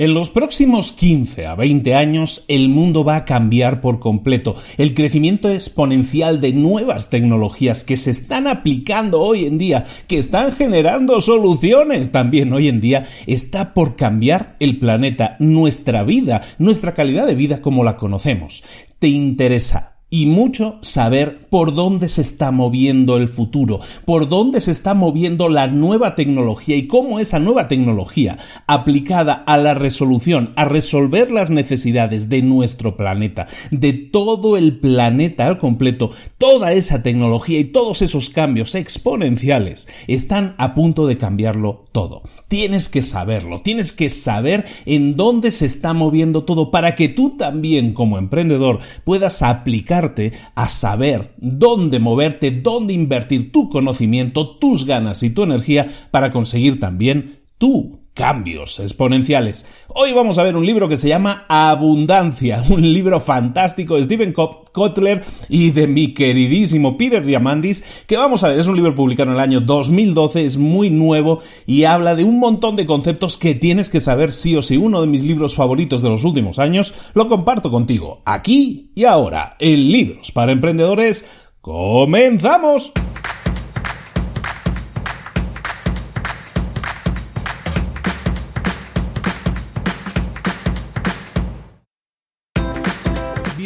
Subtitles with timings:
[0.00, 4.54] En los próximos 15 a 20 años el mundo va a cambiar por completo.
[4.78, 10.52] El crecimiento exponencial de nuevas tecnologías que se están aplicando hoy en día, que están
[10.52, 17.26] generando soluciones también hoy en día, está por cambiar el planeta, nuestra vida, nuestra calidad
[17.26, 18.64] de vida como la conocemos.
[19.00, 24.72] ¿Te interesa y mucho saber por dónde se está moviendo el futuro, por dónde se
[24.72, 30.64] está moviendo la nueva tecnología y cómo esa nueva tecnología aplicada a la resolución, a
[30.64, 37.60] resolver las necesidades de nuestro planeta, de todo el planeta al completo, toda esa tecnología
[37.60, 42.22] y todos esos cambios exponenciales están a punto de cambiarlo todo.
[42.50, 47.36] Tienes que saberlo, tienes que saber en dónde se está moviendo todo para que tú
[47.36, 55.22] también como emprendedor puedas aplicarte a saber dónde moverte, dónde invertir tu conocimiento, tus ganas
[55.22, 59.66] y tu energía para conseguir también tú cambios exponenciales.
[59.88, 64.32] Hoy vamos a ver un libro que se llama Abundancia, un libro fantástico de Stephen
[64.32, 69.30] Kotler y de mi queridísimo Peter Diamandis, que vamos a ver, es un libro publicado
[69.30, 73.54] en el año 2012, es muy nuevo y habla de un montón de conceptos que
[73.54, 74.76] tienes que saber sí o sí.
[74.76, 79.56] Uno de mis libros favoritos de los últimos años lo comparto contigo, aquí y ahora,
[79.58, 81.28] en Libros para Emprendedores.
[81.60, 82.92] ¡Comenzamos!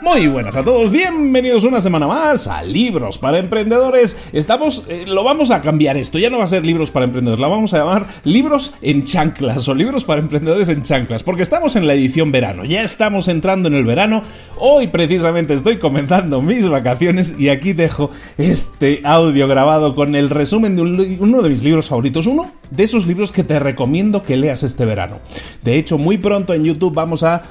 [0.00, 4.16] Muy buenas a todos, bienvenidos una semana más a Libros para Emprendedores.
[4.32, 7.40] Estamos, eh, lo vamos a cambiar esto, ya no va a ser Libros para Emprendedores,
[7.40, 11.74] la vamos a llamar Libros en Chanclas o Libros para Emprendedores en Chanclas, porque estamos
[11.74, 14.22] en la edición verano, ya estamos entrando en el verano.
[14.56, 20.76] Hoy precisamente estoy comenzando mis vacaciones y aquí dejo este audio grabado con el resumen
[20.76, 24.62] de uno de mis libros favoritos, uno de esos libros que te recomiendo que leas
[24.62, 25.18] este verano.
[25.62, 27.42] De hecho, muy pronto en YouTube vamos a,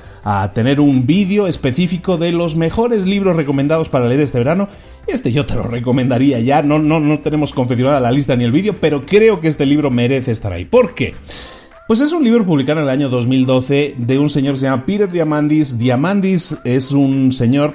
[0.53, 4.67] tener un vídeo específico de los mejores libros recomendados para leer este verano.
[5.07, 8.51] Este yo te lo recomendaría ya, no, no, no tenemos confeccionada la lista ni el
[8.51, 10.65] vídeo, pero creo que este libro merece estar ahí.
[10.65, 11.13] ¿Por qué?
[11.87, 14.85] Pues es un libro publicado en el año 2012 de un señor que se llama
[14.85, 15.77] Peter Diamandis.
[15.77, 17.73] Diamandis es un señor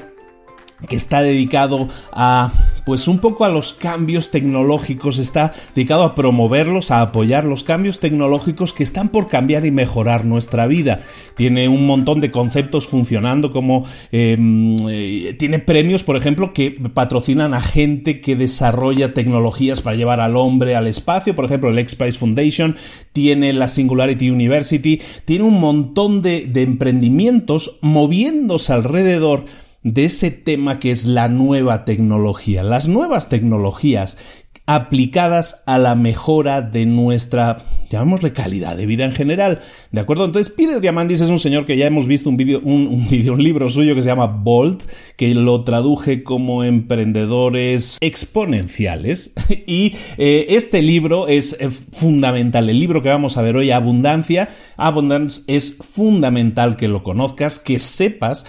[0.86, 2.52] que está dedicado a
[2.84, 8.00] pues un poco a los cambios tecnológicos, está dedicado a promoverlos, a apoyar los cambios
[8.00, 11.00] tecnológicos que están por cambiar y mejorar nuestra vida.
[11.36, 17.54] Tiene un montón de conceptos funcionando como em, eh, tiene premios, por ejemplo, que patrocinan
[17.54, 21.94] a gente que desarrolla tecnologías para llevar al hombre al espacio, por ejemplo, el X
[21.94, 22.76] Prize Foundation,
[23.12, 29.44] tiene la Singularity University, tiene un montón de emprendimientos moviéndose alrededor
[29.82, 32.62] de ese tema que es la nueva tecnología.
[32.62, 34.18] Las nuevas tecnologías
[34.64, 37.58] aplicadas a la mejora de nuestra,
[37.90, 39.58] llamémosle calidad de vida en general.
[39.90, 40.24] ¿De acuerdo?
[40.24, 43.68] Entonces, Peter Diamandis es un señor que ya hemos visto un vídeo, un, un libro
[43.68, 44.84] suyo que se llama Bolt,
[45.16, 49.32] que lo traduje como emprendedores exponenciales.
[49.64, 52.68] Y eh, este libro es eh, fundamental.
[52.68, 57.78] El libro que vamos a ver hoy, Abundancia, Abundance, es fundamental que lo conozcas, que
[57.78, 58.44] sepas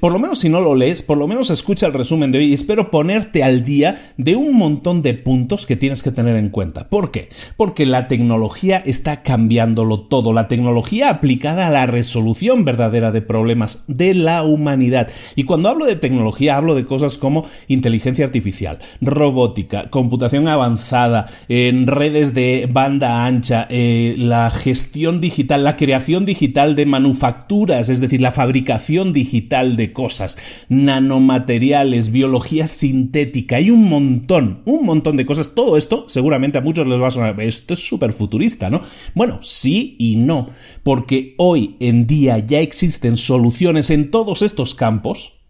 [0.00, 2.46] por lo menos si no lo lees, por lo menos escucha el resumen de hoy
[2.46, 6.48] y espero ponerte al día de un montón de puntos que tienes que tener en
[6.48, 6.88] cuenta.
[6.88, 7.28] ¿Por qué?
[7.58, 13.84] Porque la tecnología está cambiándolo todo, la tecnología aplicada a la resolución verdadera de problemas
[13.86, 15.10] de la humanidad.
[15.34, 21.86] Y cuando hablo de tecnología hablo de cosas como inteligencia artificial, robótica, computación avanzada, en
[21.86, 28.22] redes de banda ancha, eh, la gestión digital, la creación digital de manufacturas, es decir,
[28.22, 35.54] la fabricación digital de cosas, nanomateriales, biología sintética, hay un montón, un montón de cosas.
[35.54, 38.82] Todo esto seguramente a muchos les va a sonar, esto es súper futurista, ¿no?
[39.14, 40.50] Bueno, sí y no,
[40.84, 45.40] porque hoy en día ya existen soluciones en todos estos campos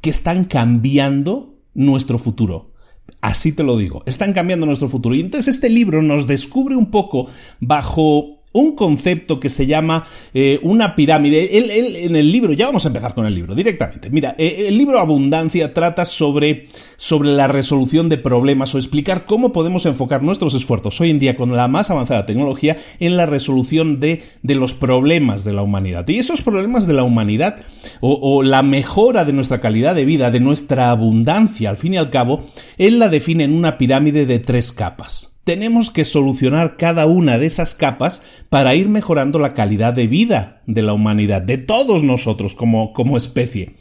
[0.00, 2.72] que están cambiando nuestro futuro.
[3.20, 5.14] Así te lo digo, están cambiando nuestro futuro.
[5.14, 7.28] Y entonces este libro nos descubre un poco
[7.60, 10.04] bajo un concepto que se llama
[10.34, 11.58] eh, una pirámide.
[11.58, 14.10] Él, en el libro, ya vamos a empezar con el libro directamente.
[14.10, 16.66] Mira, eh, el libro Abundancia trata sobre,
[16.96, 21.36] sobre la resolución de problemas o explicar cómo podemos enfocar nuestros esfuerzos hoy en día
[21.36, 26.08] con la más avanzada tecnología en la resolución de, de los problemas de la humanidad.
[26.08, 27.56] Y esos problemas de la humanidad
[28.00, 32.10] o la mejora de nuestra calidad de vida, de nuestra abundancia, al fin y al
[32.10, 32.46] cabo,
[32.78, 37.46] él la define en una pirámide de tres capas tenemos que solucionar cada una de
[37.46, 42.56] esas capas para ir mejorando la calidad de vida de la humanidad, de todos nosotros
[42.56, 43.76] como, como especie.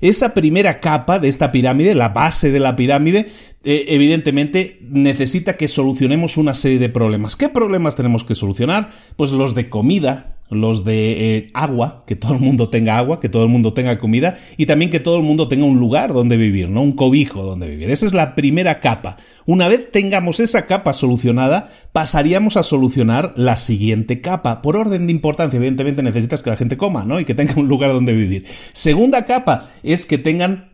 [0.00, 3.30] Esa primera capa de esta pirámide, la base de la pirámide,
[3.64, 7.34] eh, evidentemente necesita que solucionemos una serie de problemas.
[7.34, 8.90] ¿Qué problemas tenemos que solucionar?
[9.16, 13.28] Pues los de comida, los de eh, agua, que todo el mundo tenga agua, que
[13.28, 16.36] todo el mundo tenga comida y también que todo el mundo tenga un lugar donde
[16.36, 16.82] vivir, ¿no?
[16.82, 17.90] Un cobijo donde vivir.
[17.90, 19.16] Esa es la primera capa.
[19.46, 24.62] Una vez tengamos esa capa solucionada, pasaríamos a solucionar la siguiente capa.
[24.62, 27.20] Por orden de importancia, evidentemente necesitas que la gente coma, ¿no?
[27.20, 28.44] Y que tenga un lugar donde vivir.
[28.72, 30.67] Segunda capa es que tengan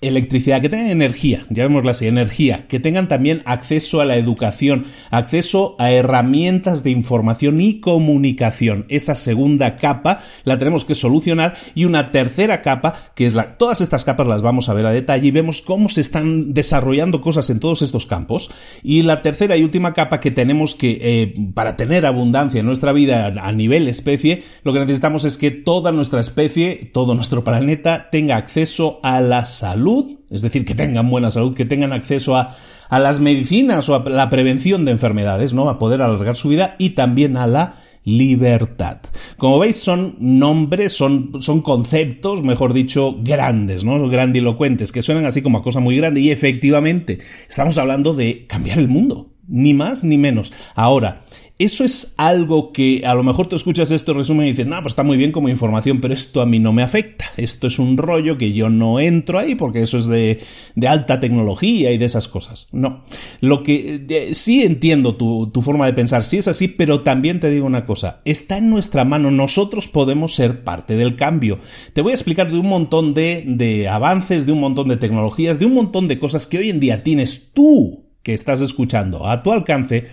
[0.00, 5.76] electricidad, que tengan energía, llamémosla así, energía, que tengan también acceso a la educación, acceso
[5.78, 8.86] a herramientas de información y comunicación.
[8.88, 13.58] Esa segunda capa la tenemos que solucionar y una tercera capa, que es la...
[13.58, 17.20] Todas estas capas las vamos a ver a detalle y vemos cómo se están desarrollando
[17.20, 18.50] cosas en todos estos campos.
[18.82, 22.92] Y la tercera y última capa que tenemos que, eh, para tener abundancia en nuestra
[22.92, 28.08] vida a nivel especie, lo que necesitamos es que toda nuestra especie, todo nuestro planeta
[28.10, 29.89] tenga acceso a la salud
[30.30, 32.56] es decir, que tengan buena salud, que tengan acceso a,
[32.90, 35.68] las medicinas o a la prevención de enfermedades, ¿no?
[35.68, 38.98] A poder alargar su vida y también a la libertad.
[39.36, 44.08] Como veis, son nombres, son, son conceptos, mejor dicho, grandes, ¿no?
[44.08, 46.20] Grandilocuentes, que suenan así como a cosa muy grande.
[46.20, 47.18] Y efectivamente,
[47.48, 49.30] estamos hablando de cambiar el mundo.
[49.46, 50.52] Ni más ni menos.
[50.74, 51.22] Ahora,
[51.60, 54.92] eso es algo que a lo mejor tú escuchas este resumen y dices, no, pues
[54.92, 57.26] está muy bien como información, pero esto a mí no me afecta.
[57.36, 60.40] Esto es un rollo que yo no entro ahí porque eso es de,
[60.88, 62.68] alta tecnología y de esas cosas.
[62.72, 63.04] No.
[63.42, 67.66] Lo que sí entiendo tu, forma de pensar, sí es así, pero también te digo
[67.66, 71.58] una cosa, está en nuestra mano, nosotros podemos ser parte del cambio.
[71.92, 75.58] Te voy a explicar de un montón de, de avances, de un montón de tecnologías,
[75.58, 79.42] de un montón de cosas que hoy en día tienes tú que estás escuchando a
[79.42, 80.06] tu alcance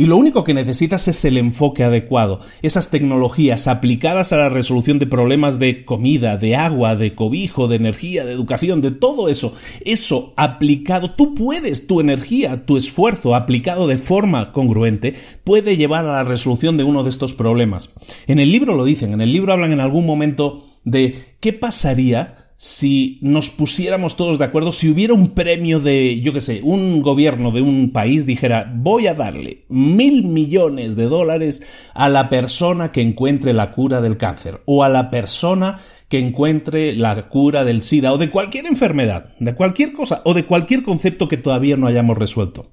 [0.00, 4.98] Y lo único que necesitas es el enfoque adecuado, esas tecnologías aplicadas a la resolución
[4.98, 9.52] de problemas de comida, de agua, de cobijo, de energía, de educación, de todo eso.
[9.84, 16.12] Eso aplicado, tú puedes, tu energía, tu esfuerzo aplicado de forma congruente puede llevar a
[16.12, 17.92] la resolución de uno de estos problemas.
[18.26, 22.39] En el libro lo dicen, en el libro hablan en algún momento de qué pasaría
[22.62, 27.00] si nos pusiéramos todos de acuerdo, si hubiera un premio de, yo qué sé, un
[27.00, 31.62] gobierno de un país dijera, voy a darle mil millones de dólares
[31.94, 36.94] a la persona que encuentre la cura del cáncer o a la persona que encuentre
[36.94, 41.28] la cura del SIDA o de cualquier enfermedad, de cualquier cosa o de cualquier concepto
[41.28, 42.72] que todavía no hayamos resuelto.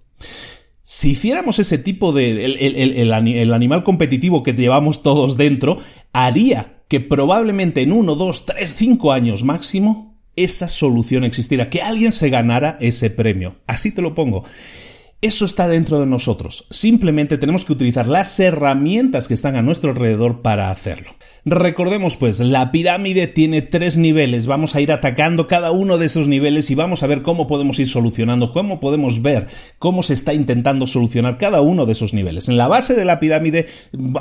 [0.84, 2.44] Si hiciéramos ese tipo de...
[2.44, 5.77] el, el animal competitivo que llevamos todos dentro,
[6.12, 12.12] haría que probablemente en uno, dos, tres, cinco años máximo, esa solución existiera, que alguien
[12.12, 13.56] se ganara ese premio.
[13.67, 14.44] Así te lo pongo.
[15.20, 16.67] Eso está dentro de nosotros.
[16.70, 21.15] Simplemente tenemos que utilizar las herramientas que están a nuestro alrededor para hacerlo.
[21.50, 26.27] Recordemos pues, la pirámide tiene tres niveles, vamos a ir atacando cada uno de esos
[26.27, 29.48] niveles y vamos a ver cómo podemos ir solucionando, cómo podemos ver
[29.80, 32.50] cómo se está intentando solucionar cada uno de esos niveles.
[32.50, 33.68] En la base de la pirámide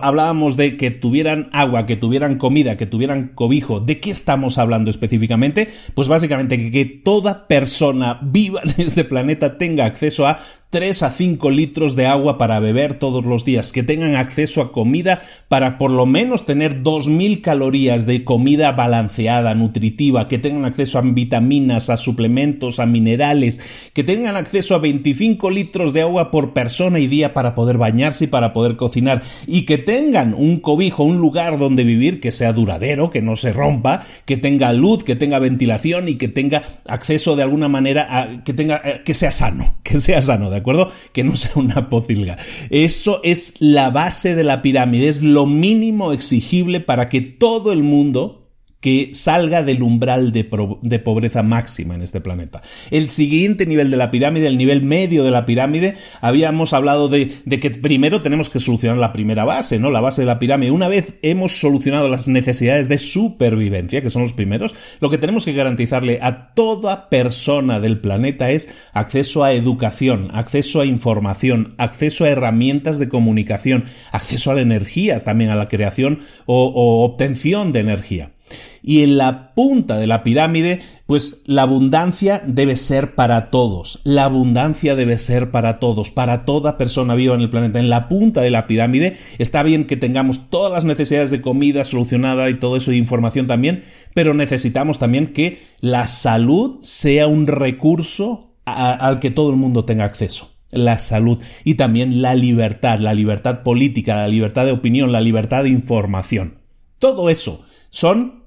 [0.01, 3.81] hablábamos de que tuvieran agua, que tuvieran comida, que tuvieran cobijo.
[3.81, 5.69] ¿De qué estamos hablando específicamente?
[5.95, 10.39] Pues básicamente que toda persona viva en este planeta tenga acceso a
[10.71, 14.73] 3 a 5 litros de agua para beber todos los días, que tengan acceso a
[14.73, 16.83] comida para por lo menos tener
[17.17, 23.61] 2.000 calorías de comida balanceada, nutritiva, que tengan acceso a vitaminas, a suplementos, a minerales,
[23.93, 28.25] que tengan acceso a 25 litros de agua por persona y día para poder bañarse
[28.25, 32.53] y para poder cocinar, y que tengan un cobijo, un lugar donde vivir que sea
[32.53, 37.37] duradero, que no se rompa, que tenga luz, que tenga ventilación y que tenga acceso
[37.37, 40.91] de alguna manera a que tenga eh, que sea sano, que sea sano, ¿de acuerdo?
[41.13, 42.37] Que no sea una pocilga.
[42.71, 47.83] Eso es la base de la pirámide, es lo mínimo exigible para que todo el
[47.83, 48.46] mundo
[48.81, 52.61] que salga del umbral de, pobreza máxima en este planeta.
[52.91, 57.29] El siguiente nivel de la pirámide, el nivel medio de la pirámide, habíamos hablado de,
[57.61, 59.91] que primero tenemos que solucionar la primera base, ¿no?
[59.91, 60.71] La base de la pirámide.
[60.71, 65.45] Una vez hemos solucionado las necesidades de supervivencia, que son los primeros, lo que tenemos
[65.45, 72.25] que garantizarle a toda persona del planeta es acceso a educación, acceso a información, acceso
[72.25, 77.81] a herramientas de comunicación, acceso a la energía, también a la creación o obtención de
[77.81, 78.36] energía.
[78.83, 84.01] Y en la punta de la pirámide, pues la abundancia debe ser para todos.
[84.05, 87.79] La abundancia debe ser para todos, para toda persona viva en el planeta.
[87.79, 91.85] En la punta de la pirámide está bien que tengamos todas las necesidades de comida
[91.85, 93.85] solucionada y todo eso de información también,
[94.15, 100.05] pero necesitamos también que la salud sea un recurso al que todo el mundo tenga
[100.05, 105.21] acceso la salud y también la libertad, la libertad política, la libertad de opinión, la
[105.21, 106.59] libertad de información.
[106.99, 107.65] Todo eso
[107.97, 108.45] son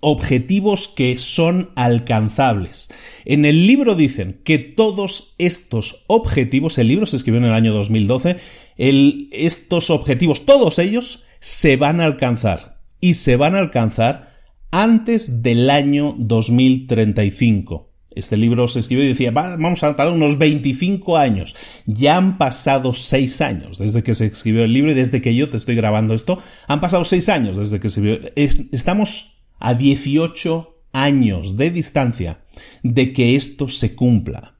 [0.00, 2.88] objetivos que son alcanzables.
[3.26, 7.74] En el libro dicen que todos estos objetivos, el libro se escribió en el año
[7.74, 8.38] 2012,
[8.78, 12.80] estos objetivos, todos ellos, se van a alcanzar.
[13.02, 14.32] Y se van a alcanzar
[14.70, 17.89] antes del año 2035.
[18.10, 21.54] Este libro se escribió y decía, vamos a tardar unos 25 años.
[21.86, 25.48] Ya han pasado 6 años desde que se escribió el libro y desde que yo
[25.48, 26.38] te estoy grabando esto.
[26.66, 28.30] Han pasado 6 años desde que se escribió.
[28.72, 32.40] estamos a 18 años de distancia
[32.82, 34.56] de que esto se cumpla.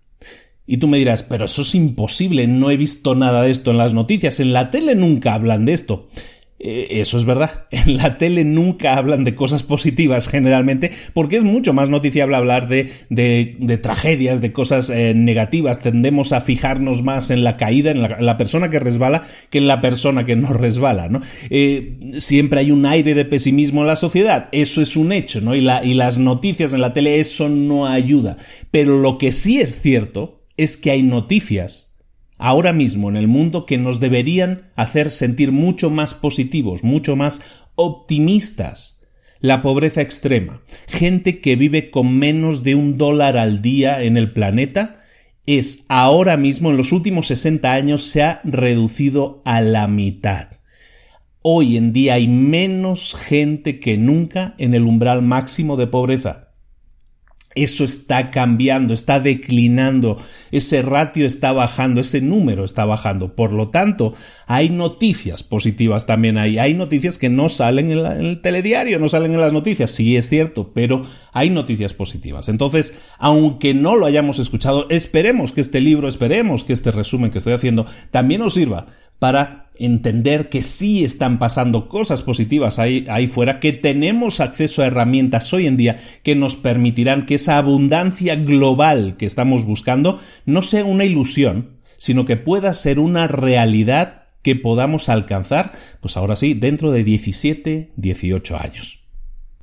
[0.66, 3.78] Y tú me dirás, pero eso es imposible, no he visto nada de esto en
[3.78, 6.09] las noticias, en la tele nunca hablan de esto.
[6.62, 7.64] Eh, eso es verdad.
[7.80, 12.68] En la tele nunca hablan de cosas positivas generalmente, porque es mucho más noticiable hablar
[12.68, 15.80] de, de, tragedias, de cosas eh, negativas.
[15.80, 19.80] Tendemos a fijarnos más en la caída, en la, persona que resbala, que en la
[19.80, 21.08] persona que no resbala.
[21.08, 21.20] ¿no?
[21.48, 24.48] Eh, siempre hay un aire de pesimismo en la sociedad.
[24.52, 25.54] Eso es un hecho, ¿no?
[25.54, 28.36] Y, la, y las noticias en la tele, eso no ayuda.
[28.70, 31.89] Pero lo que sí es cierto es que hay noticias
[32.40, 37.42] ahora mismo en el mundo que nos deberían hacer sentir mucho más positivos, mucho más
[37.76, 39.02] optimistas.
[39.40, 44.32] La pobreza extrema, gente que vive con menos de un dólar al día en el
[44.32, 45.02] planeta,
[45.47, 50.49] es ahora mismo, en los últimos 60 años, se ha reducido a la mitad.
[51.42, 56.50] Hoy en día hay menos gente que nunca en el umbral máximo de pobreza.
[57.57, 60.16] Eso está cambiando, está declinando,
[60.52, 63.35] ese ratio está bajando, ese número está bajando.
[63.35, 64.14] Por lo tanto,
[64.47, 66.59] hay noticias positivas también ahí.
[66.59, 69.90] Hay noticias que no salen en, el telediario, no salen en las noticias.
[69.90, 71.02] Sí, es cierto, pero
[71.33, 72.49] hay noticias positivas.
[72.49, 77.38] Entonces, aunque no lo hayamos escuchado, esperemos que este libro, esperemos que este resumen que
[77.38, 78.87] estoy haciendo también os sirva
[79.20, 84.86] para entender que sí están pasando cosas positivas ahí, ahí, fuera, que tenemos acceso a
[84.86, 90.62] herramientas hoy en día que nos permitirán que esa abundancia global que estamos buscando no
[90.62, 96.54] sea una ilusión, sino que pueda ser una realidad que podamos alcanzar, pues ahora sí,
[96.54, 99.00] dentro de 17, 18 años.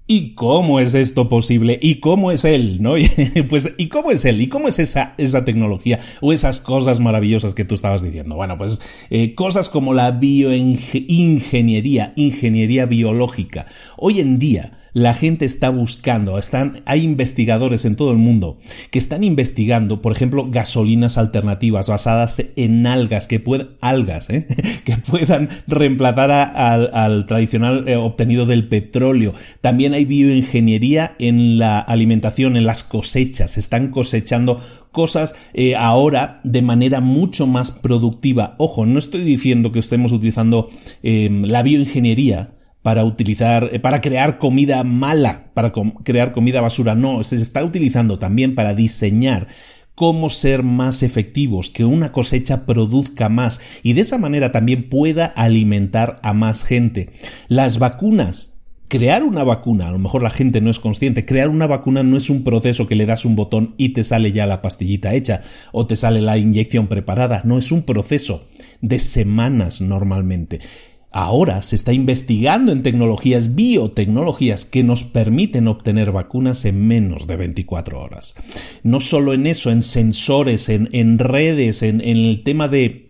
[0.10, 1.78] ¿Y cómo es esto posible?
[1.82, 2.82] ¿Y cómo es él?
[2.82, 2.94] ¿No?
[3.50, 4.42] pues, ¿y cómo es él?
[4.42, 8.38] ¿Y cómo es esa, esa tecnología o esas cosas maravillosas que tú estabas diciendo?
[8.38, 13.66] Bueno, pues eh, cosas como la bioingeniería, ingeniería biológica.
[13.98, 18.58] Hoy en día, la gente está buscando, están, hay investigadores en todo el mundo
[18.92, 24.48] que están investigando, por ejemplo, gasolinas alternativas basadas en algas que puedan, algas, ¿eh?
[24.86, 29.34] que puedan reemplazar al, tradicional eh, obtenido del petróleo.
[29.62, 33.58] También hay bioingeniería en la alimentación, en las cosechas.
[33.58, 34.60] Están cosechando
[34.92, 38.56] cosas eh, ahora de manera mucho más productiva.
[38.58, 40.70] Ojo, no estoy diciendo que estemos utilizando
[41.04, 42.57] la bioingeniería
[42.88, 45.74] para utilizar, eh, para crear comida mala, para
[46.06, 46.96] crear comida basura.
[46.96, 49.48] No, se está utilizando también para diseñar
[49.94, 55.26] cómo ser más efectivos, que una cosecha produzca más y de esa manera también pueda
[55.26, 57.10] alimentar a más gente.
[57.50, 58.58] Las vacunas
[58.90, 62.16] Crear una vacuna, a lo mejor la gente no es consciente, crear una vacuna no
[62.16, 65.42] es un proceso que le das un botón y te sale ya la pastillita hecha
[65.74, 68.48] o te sale la inyección preparada, no es un proceso
[68.80, 70.62] de semanas normalmente.
[71.12, 77.38] Ahora se está investigando en tecnologías, biotecnologías, que nos permiten obtener vacunas en menos de
[77.38, 78.36] 24 horas.
[78.84, 83.08] No solo en eso, en sensores, en, redes, en, en el tema de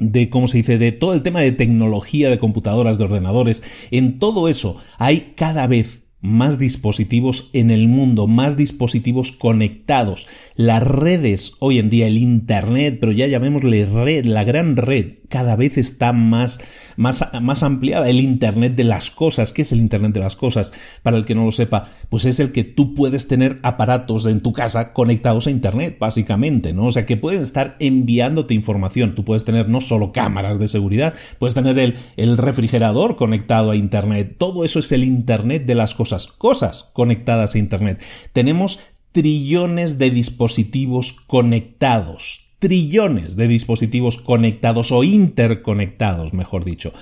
[0.00, 4.18] de cómo se dice, de todo el tema de tecnología, de computadoras, de ordenadores, en
[4.18, 10.26] todo eso hay cada vez más dispositivos en el mundo, más dispositivos conectados.
[10.56, 15.56] Las redes hoy en día, el Internet, pero ya llamémosle red, la gran red, cada
[15.56, 16.60] vez está más,
[16.96, 18.08] más, ampliada.
[18.08, 19.52] El Internet de las cosas.
[19.52, 20.72] ¿Qué es el Internet de las cosas?
[21.02, 24.42] Para el que no lo sepa, pues es el que tú puedes tener aparatos en
[24.42, 26.86] tu casa conectados a Internet, básicamente, ¿no?
[26.86, 29.16] O sea, que pueden estar enviándote información.
[29.16, 34.36] Tú puedes tener no solo cámaras de seguridad, puedes tener el refrigerador conectado a Internet.
[34.38, 36.13] Todo eso es el Internet de las cosas.
[36.26, 38.02] Cosas conectadas a Internet.
[38.32, 38.80] Tenemos
[39.12, 46.92] trillones de dispositivos conectados, trillones de dispositivos conectados o interconectados, mejor dicho.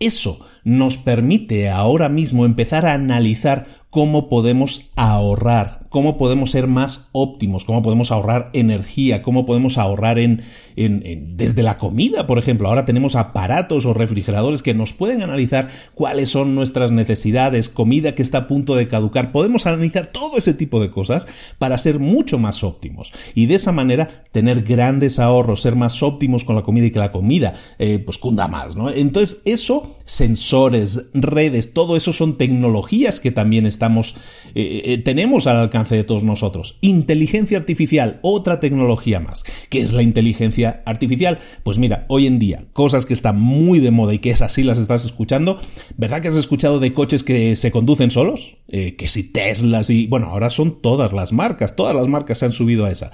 [0.00, 7.08] Eso nos permite ahora mismo empezar a analizar cómo podemos ahorrar, cómo podemos ser más
[7.12, 10.42] óptimos, cómo podemos ahorrar energía, cómo podemos ahorrar en,
[10.76, 12.68] desde la comida, por ejemplo.
[12.68, 18.22] Ahora tenemos aparatos o refrigeradores que nos pueden analizar cuáles son nuestras necesidades, comida que
[18.22, 19.32] está a punto de caducar.
[19.32, 21.26] Podemos analizar todo ese tipo de cosas
[21.58, 26.44] para ser mucho más óptimos y de esa manera tener grandes ahorros, ser más óptimos
[26.44, 28.90] con la comida y que la comida eh, pues cunda más, ¿no?
[28.90, 34.16] Entonces eso, sensores, redes, todo eso son tecnologías que también estamos,
[34.56, 36.78] eh, eh, tenemos al alcance de todos nosotros.
[36.80, 39.44] Inteligencia artificial, otra tecnología más.
[39.70, 41.38] ¿Qué es la inteligencia artificial?
[41.62, 44.64] Pues mira, hoy en día, cosas que están muy de moda y que es así
[44.64, 45.60] las estás escuchando,
[45.96, 48.56] ¿verdad que has escuchado de coches que se conducen solos?
[48.68, 50.08] Eh, que si Teslas y...
[50.08, 53.12] Bueno, ahora son todas las marcas, todas las marcas se han subido a esa.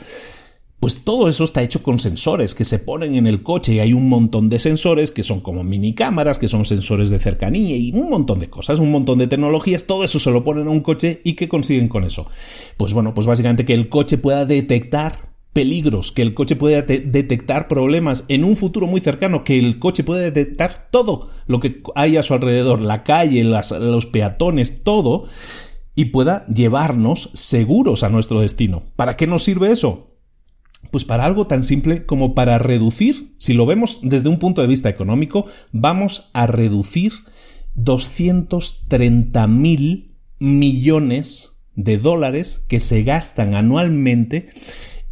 [0.84, 3.94] Pues todo eso está hecho con sensores que se ponen en el coche y hay
[3.94, 7.90] un montón de sensores que son como mini cámaras, que son sensores de cercanía y
[7.92, 10.82] un montón de cosas, un montón de tecnologías, todo eso se lo ponen a un
[10.82, 12.26] coche y ¿qué consiguen con eso?
[12.76, 17.66] Pues bueno, pues básicamente que el coche pueda detectar peligros, que el coche pueda detectar
[17.66, 22.18] problemas en un futuro muy cercano, que el coche pueda detectar todo lo que hay
[22.18, 25.24] a su alrededor, la calle, los peatones, todo,
[25.94, 28.82] y pueda llevarnos seguros a nuestro destino.
[28.96, 30.10] ¿Para qué nos sirve eso?
[30.90, 34.68] Pues para algo tan simple como para reducir, si lo vemos desde un punto de
[34.68, 37.12] vista económico, vamos a reducir
[37.74, 44.50] 230 mil millones de dólares que se gastan anualmente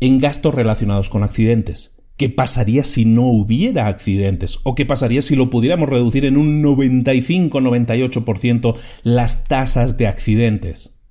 [0.00, 1.96] en gastos relacionados con accidentes.
[2.16, 4.61] ¿Qué pasaría si no hubiera accidentes?
[4.64, 11.02] ¿O qué pasaría si lo pudiéramos reducir en un 95-98% las tasas de accidentes?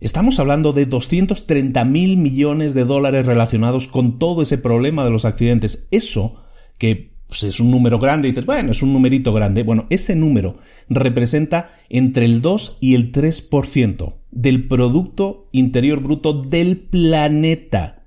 [0.00, 5.26] Estamos hablando de 230 mil millones de dólares relacionados con todo ese problema de los
[5.26, 5.88] accidentes.
[5.90, 6.42] Eso,
[6.78, 9.62] que pues, es un número grande, y dices, bueno, es un numerito grande.
[9.62, 10.56] Bueno, ese número
[10.88, 17.99] representa entre el 2 y el 3% del Producto Interior Bruto del planeta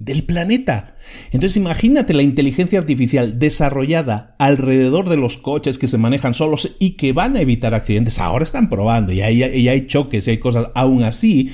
[0.00, 0.96] del planeta.
[1.30, 6.92] Entonces imagínate la inteligencia artificial desarrollada alrededor de los coches que se manejan solos y
[6.92, 8.18] que van a evitar accidentes.
[8.18, 10.68] Ahora están probando y hay, hay choques y hay cosas.
[10.74, 11.52] Aún así,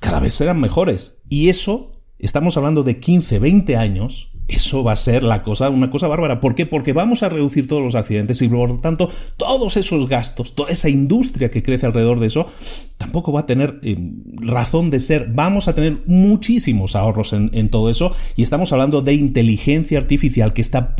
[0.00, 1.20] cada vez serán mejores.
[1.28, 5.88] Y eso, estamos hablando de 15, 20 años, eso va a ser la cosa, una
[5.88, 6.40] cosa bárbara.
[6.40, 6.66] ¿Por qué?
[6.66, 10.70] Porque vamos a reducir todos los accidentes y por lo tanto todos esos gastos, toda
[10.70, 12.46] esa industria que crece alrededor de eso,
[12.98, 13.96] tampoco va a tener eh,
[14.36, 15.28] razón de ser.
[15.32, 20.60] Vamos a tener muchísimos ahorros en, todo eso y estamos hablando de inteligencia artificial que
[20.60, 20.94] está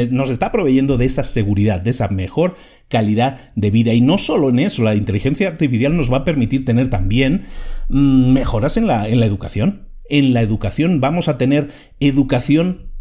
[0.00, 2.56] nos está proveyendo de esa seguridad, de esa mejor
[2.88, 3.92] calidad de vida.
[3.92, 7.44] Y no solo en eso, la inteligencia artificial nos va a permitir tener también
[7.88, 11.68] mm, mejoras en la, en la educación en la educación vamos a tener
[12.00, 12.92] educación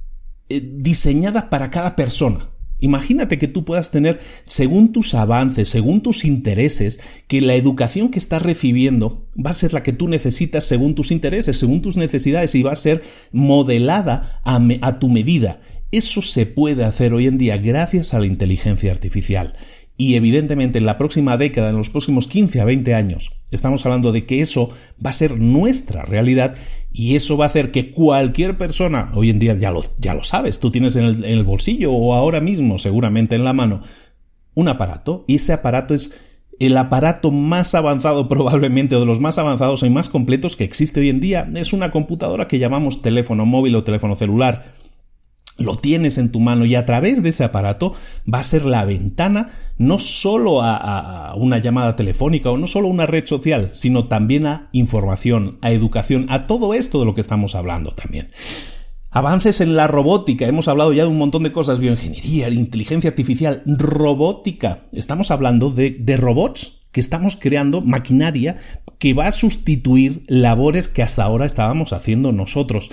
[0.50, 2.50] eh, diseñada para cada persona.
[2.80, 8.20] Imagínate que tú puedas tener, según tus avances, según tus intereses, que la educación que
[8.20, 12.56] estás recibiendo va a ser la que tú necesitas según tus intereses, según tus necesidades
[12.56, 15.62] y va a ser modelada a, a tu medida.
[15.92, 19.56] Eso se puede hacer hoy en día gracias a la inteligencia artificial.
[19.96, 24.12] Y evidentemente en la próxima década, en los próximos 15 a 20 años, estamos hablando
[24.12, 24.72] de que eso
[25.04, 26.56] va a ser nuestra realidad
[26.94, 30.24] y eso va a hacer que cualquier persona, hoy en día ya lo, ya lo
[30.24, 33.82] sabes, tú tienes en el, en el bolsillo o ahora mismo seguramente en la mano
[34.54, 36.20] un aparato y ese aparato es
[36.60, 41.00] el aparato más avanzado probablemente o de los más avanzados y más completos que existe
[41.00, 41.50] hoy en día.
[41.56, 44.76] Es una computadora que llamamos teléfono móvil o teléfono celular
[45.58, 47.94] lo tienes en tu mano y a través de ese aparato
[48.32, 52.92] va a ser la ventana no solo a, una llamada telefónica o no solo a
[52.92, 57.22] una red social, sino también a información, a educación, a todo esto de lo que
[57.22, 58.32] estamos hablando también.
[59.10, 63.62] Avances en la robótica, hemos hablado ya de un montón de cosas, bioingeniería, inteligencia artificial,
[63.66, 64.86] robótica.
[64.92, 68.58] Estamos hablando de, de robots que estamos creando maquinaria
[68.98, 72.90] que va a sustituir labores que hasta ahora estábamos haciendo nosotros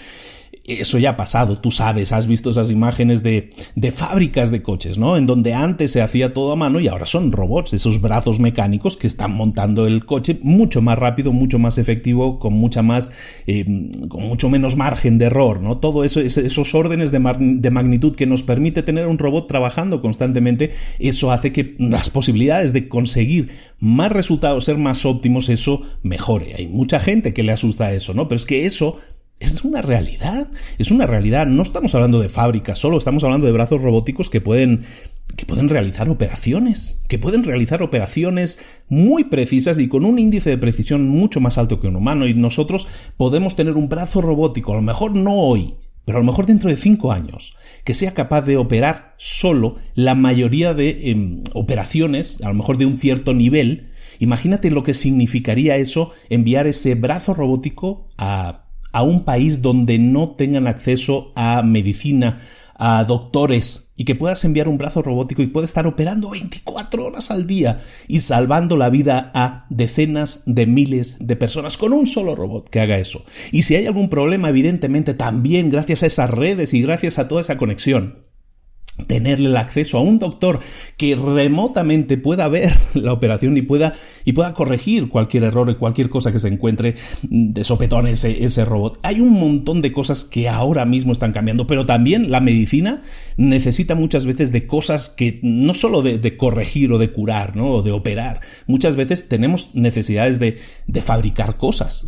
[0.79, 4.99] eso ya ha pasado, tú sabes, has visto esas imágenes de, de, fábricas de coches,
[4.99, 5.17] ¿no?
[5.17, 8.97] En donde antes se hacía todo a mano y ahora son robots, esos brazos mecánicos
[8.97, 13.13] que están montando el coche mucho más rápido, mucho más efectivo, con mucha más,
[13.47, 13.65] eh,
[14.09, 15.79] con mucho menos margen de error, ¿no?
[15.79, 20.71] Todo eso, esos órdenes de, de magnitud que nos permite tener un robot trabajando constantemente,
[20.99, 26.55] eso hace que las posibilidades de conseguir más resultados, ser más óptimos, eso mejore.
[26.57, 28.29] Hay mucha gente que le asusta eso, ¿no?
[28.29, 28.99] Pero es que eso
[29.41, 31.47] es una realidad, es una realidad.
[31.47, 34.83] No estamos hablando de fábricas, solo estamos hablando de brazos robóticos que pueden,
[35.37, 40.59] que pueden realizar operaciones, que pueden realizar operaciones muy precisas y con un índice de
[40.59, 42.27] precisión mucho más alto que un humano.
[42.27, 45.75] Y nosotros podemos tener un brazo robótico, a lo mejor no hoy,
[46.05, 50.15] pero a lo mejor dentro de cinco años, que sea capaz de operar solo la
[50.15, 53.89] mayoría de em, operaciones, a lo mejor de un cierto nivel.
[54.19, 60.31] Imagínate lo que significaría eso, enviar ese brazo robótico a a un país donde no
[60.31, 62.39] tengan acceso a medicina,
[62.75, 67.31] a doctores y que puedas enviar un brazo robótico y pueda estar operando 24 horas
[67.31, 72.35] al día y salvando la vida a decenas de miles de personas con un solo
[72.35, 73.27] robot que haga eso.
[73.53, 77.43] Y si hay algún problema, evidentemente también gracias a esas redes y gracias a toda
[77.43, 78.30] esa conexión,
[79.07, 80.61] tenerle el acceso a un doctor
[80.97, 86.09] que remotamente pueda ver la operación y pueda, y pueda corregir cualquier error y cualquier
[86.09, 88.99] cosa que se encuentre de sopetón ese, ese robot.
[89.03, 93.03] Hay un montón de cosas que ahora mismo están cambiando, pero también la medicina
[93.37, 97.71] necesita muchas veces de cosas que no solo de, corregir o de curar, ¿no?
[97.71, 98.41] o de operar.
[98.67, 102.07] Muchas veces tenemos necesidades de, de fabricar cosas.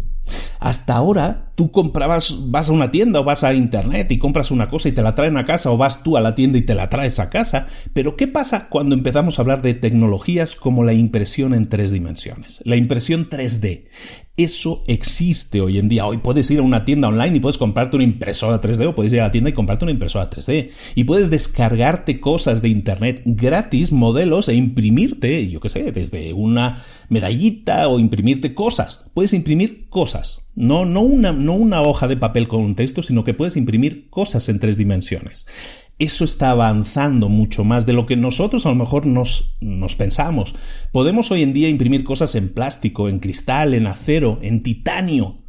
[0.61, 4.69] Hasta ahora tú comprabas, vas a una tienda o vas a internet y compras una
[4.69, 6.75] cosa y te la traen a casa o vas tú a la tienda y te
[6.75, 7.67] la traes a casa.
[7.93, 12.61] Pero ¿qué pasa cuando empezamos a hablar de tecnologías como la impresión en tres dimensiones?
[12.65, 13.85] La impresión 3D.
[14.35, 16.07] Eso existe hoy en día.
[16.07, 19.13] Hoy puedes ir a una tienda online y puedes comprarte una impresora 3D o puedes
[19.13, 20.71] ir a la tienda y comprarte una impresora 3D.
[20.95, 26.83] Y puedes descargarte cosas de internet gratis, modelos e imprimirte, yo qué sé, desde una
[27.11, 29.05] medallita o imprimirte cosas.
[29.13, 30.22] Puedes imprimir cosas.
[30.55, 34.61] No, no, una, hoja de papel con un texto, sino que puedes imprimir cosas en
[34.61, 35.47] tres dimensiones
[35.99, 40.57] eso está avanzando mucho más de lo que nosotros a lo mejor nos, nos pensamos.
[40.91, 45.45] Podemos hoy en día imprimir cosas en plástico, en cristal, en acero, en titanio.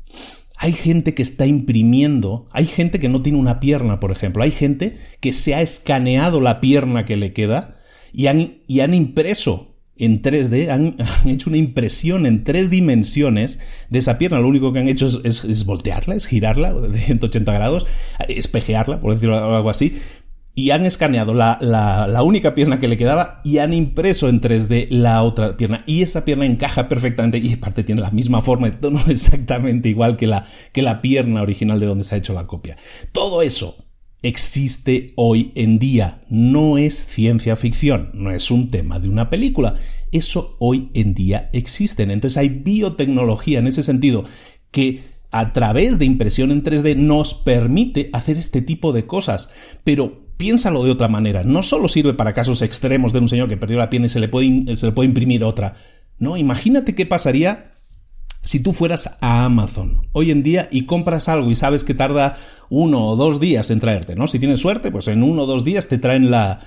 [0.58, 4.52] Hay gente que está imprimiendo, hay gente que no tiene una pierna, por ejemplo, hay
[4.52, 7.80] gente que se ha escaneado la pierna que le queda
[8.14, 9.73] y han, y han impreso
[10.06, 10.96] en 3D, han,
[11.30, 14.40] hecho una impresión en tres dimensiones de esa pierna.
[14.40, 17.88] Lo único que han hecho es, voltearla, es girarla de 180 grados,
[18.28, 20.00] espejearla, por decirlo algo así,
[20.56, 25.24] y han escaneado la, única pierna que le quedaba y han impreso en 3D la
[25.24, 25.84] otra pierna.
[25.88, 30.28] Y esa pierna encaja perfectamente y aparte tiene la misma forma, no exactamente igual que
[30.28, 32.78] la, que la pierna original de donde se ha hecho la copia.
[33.12, 33.83] Todo eso
[34.24, 36.24] existe hoy en día.
[36.30, 39.76] No es ciencia ficción, no es un tema de una película.
[40.12, 42.04] Eso hoy en día existe.
[42.04, 44.24] Entonces hay biotecnología en ese sentido
[44.72, 49.50] que a través de impresión en 3D nos permite hacer este tipo de cosas.
[49.84, 51.44] Pero piénsalo de otra manera.
[51.44, 54.20] No solo sirve para casos extremos de un señor que perdió la pierna y se
[54.20, 55.76] le puede, se le puede imprimir otra.
[56.18, 57.73] No, imagínate qué pasaría
[58.44, 62.36] si tú fueras a Amazon hoy en día y compras algo y sabes que tarda
[62.70, 64.28] uno o dos días en traerte, ¿no?
[64.28, 66.60] Si tienes suerte, pues en uno o dos días te traen la,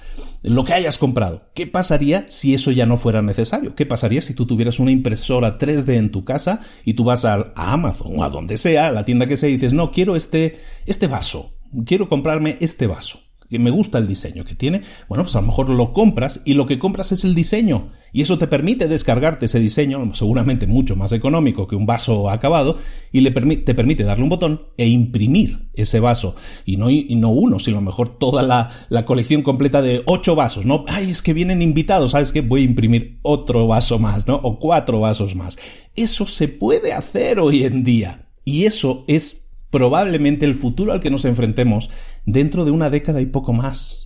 [0.42, 1.50] lo que hayas comprado.
[1.54, 3.74] ¿Qué pasaría si eso ya no fuera necesario?
[3.74, 7.52] ¿Qué pasaría si tú tuvieras una impresora 3D en tu casa y tú vas a,
[7.54, 10.60] Amazon o a donde sea, a la tienda que sea, y dices, no, quiero este,
[10.86, 11.52] este vaso,
[11.84, 13.20] quiero comprarme este vaso?
[13.48, 16.54] que me gusta el diseño que tiene, bueno, pues a lo mejor lo compras y
[16.54, 17.92] lo que compras es el diseño.
[18.16, 22.78] Y eso te permite descargarte ese diseño, seguramente mucho más económico que un vaso acabado,
[23.12, 26.34] y te permite darle un botón e imprimir ese vaso.
[26.64, 30.02] Y no, y no uno, sino a lo mejor toda la, la, colección completa de
[30.06, 30.86] ocho vasos, ¿no?
[30.88, 32.40] Ay, es que vienen invitados, ¿sabes qué?
[32.40, 34.36] Voy a imprimir otro vaso más, ¿no?
[34.36, 35.58] O cuatro vasos más.
[35.94, 38.30] Eso se puede hacer hoy en día.
[38.46, 41.90] Y eso es probablemente el futuro al que nos enfrentemos
[42.24, 44.05] dentro de una década y poco más.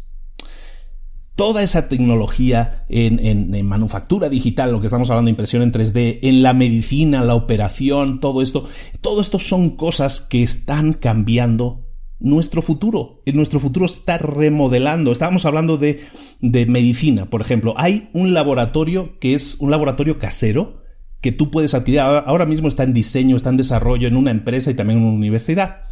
[1.40, 6.52] Toda esa tecnología en, manufactura digital, lo que estamos hablando, impresión en 3D, en la
[6.52, 8.68] medicina, la operación, todo esto,
[9.00, 11.86] todo esto son cosas que están cambiando
[12.18, 13.22] nuestro futuro.
[13.24, 15.12] Nuestro futuro está remodelando.
[15.12, 16.00] Estábamos hablando de,
[16.42, 17.72] de medicina, por ejemplo.
[17.78, 20.82] Hay un laboratorio que es un laboratorio casero
[21.22, 22.00] que tú puedes adquirir.
[22.00, 25.16] Ahora mismo está en diseño, está en desarrollo en una empresa y también en una
[25.16, 25.84] universidad.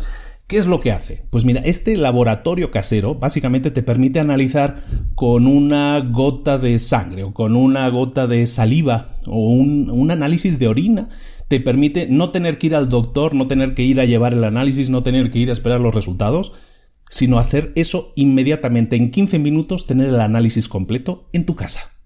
[0.48, 1.26] ¿Qué es lo que hace?
[1.28, 4.82] Pues mira, este laboratorio casero básicamente te permite analizar
[5.14, 10.58] con una gota de sangre o con una gota de saliva o un, un, análisis
[10.58, 11.10] de orina.
[11.48, 14.42] Te permite no tener que ir al doctor, no tener que ir a llevar el
[14.42, 16.54] análisis, no tener que ir a esperar los resultados,
[17.10, 21.97] sino hacer eso inmediatamente en 15 minutos, tener el análisis completo en tu casa.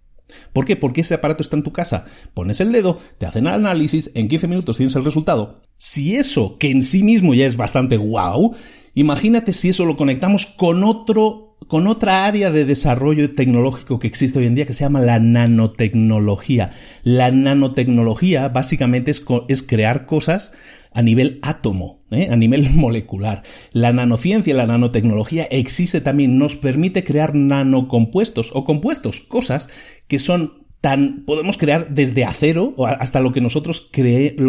[0.53, 0.77] ¿Por qué?
[0.77, 2.05] Porque ese aparato está en tu casa.
[2.35, 5.62] Pones el dedo, te hacen el análisis, en 15 minutos tienes el resultado.
[5.77, 8.55] Si eso, que en sí mismo ya es bastante wow,
[8.95, 14.38] imagínate si eso lo conectamos con otro con otra área de desarrollo tecnológico que existe
[14.38, 16.71] hoy en día que se llama la nanotecnología.
[17.03, 20.53] La nanotecnología básicamente es, es crear cosas
[20.94, 22.28] a nivel átomo, ¿eh?
[22.31, 23.42] a nivel molecular.
[23.72, 29.68] La nanociencia, la nanotecnología existe también, nos permite crear nanocompuestos o compuestos, cosas
[30.09, 33.88] que son tan podemos crear desde acero hasta lo que nosotros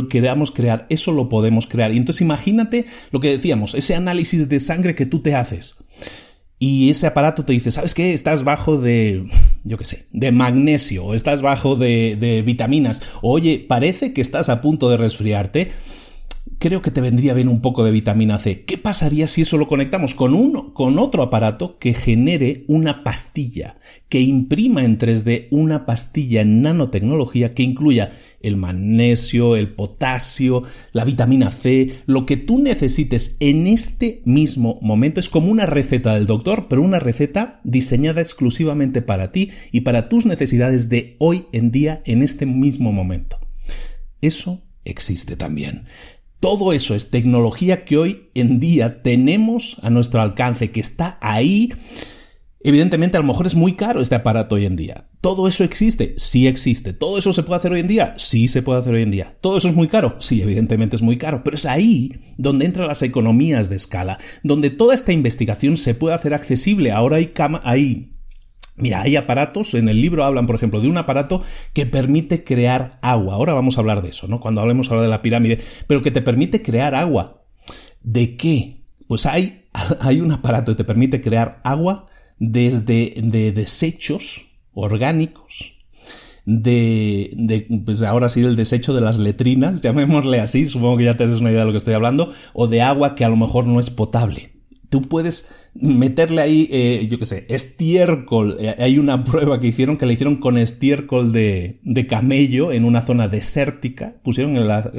[0.10, 1.94] queramos crear, eso lo podemos crear.
[1.94, 5.78] Y entonces imagínate lo que decíamos, ese análisis de sangre que tú te haces.
[6.58, 8.14] Y ese aparato te dice, ¿sabes qué?
[8.14, 9.26] Estás bajo de,
[9.64, 13.02] yo qué sé, de magnesio, o estás bajo de, de vitaminas.
[13.22, 15.72] Oye, parece que estás a punto de resfriarte
[16.64, 18.64] creo que te vendría bien un poco de vitamina C.
[18.64, 23.76] ¿Qué pasaría si eso lo conectamos con uno, con otro aparato que genere una pastilla,
[24.08, 31.04] que imprima en 3D una pastilla en nanotecnología que incluya el magnesio, el potasio, la
[31.04, 35.20] vitamina C, lo que tú necesites en este mismo momento.
[35.20, 40.08] Es como una receta del doctor, pero una receta diseñada exclusivamente para ti y para
[40.08, 43.38] tus necesidades de hoy en día, en este mismo momento.
[44.22, 45.84] Eso existe también.
[46.44, 51.74] Todo eso es tecnología que hoy en día tenemos a nuestro alcance, que está ahí.
[52.60, 55.08] Evidentemente, a lo mejor es muy caro este aparato hoy en día.
[55.22, 56.16] ¿Todo eso existe?
[56.18, 56.92] Sí existe.
[56.92, 58.14] ¿Todo eso se puede hacer hoy en día?
[58.18, 59.38] Sí se puede hacer hoy en día.
[59.40, 60.18] ¿Todo eso es muy caro?
[60.20, 61.46] Sí, evidentemente es muy caro.
[61.46, 66.16] Pero es ahí donde entran las economías de escala, donde toda esta investigación se puede
[66.16, 66.92] hacer accesible.
[66.92, 67.32] Ahora hay,
[67.64, 68.13] hay
[68.76, 72.98] Mira, hay aparatos, en el libro hablan, por ejemplo, de un aparato que permite crear
[73.02, 73.36] agua.
[73.36, 74.40] Ahora vamos a hablar de eso, ¿no?
[74.40, 77.44] Cuando hablemos ahora de la pirámide, pero que te permite crear agua.
[78.02, 78.82] ¿De qué?
[79.08, 79.66] Pues hay,
[80.00, 82.08] hay un aparato que te permite crear agua
[82.40, 85.76] desde de desechos orgánicos,
[86.46, 91.16] de, de, pues ahora sí, el desecho de las letrinas, llamémosle así, supongo que ya
[91.16, 93.38] te des una idea de lo que estoy hablando, o de agua que a lo
[93.38, 94.53] mejor no es potable
[94.94, 98.58] tú puedes meterle ahí, eh, yo qué sé, estiércol.
[98.60, 102.86] Eh, hay una prueba que hicieron que la hicieron con estiércol de, de camello en
[102.86, 104.18] una zona desértica.
[104.22, 104.92] Pusieron la,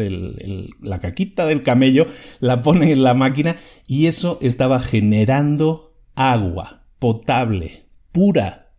[0.80, 2.08] la caquita del camello,
[2.40, 3.54] la ponen en la máquina
[3.86, 8.72] y eso estaba generando agua potable, pura.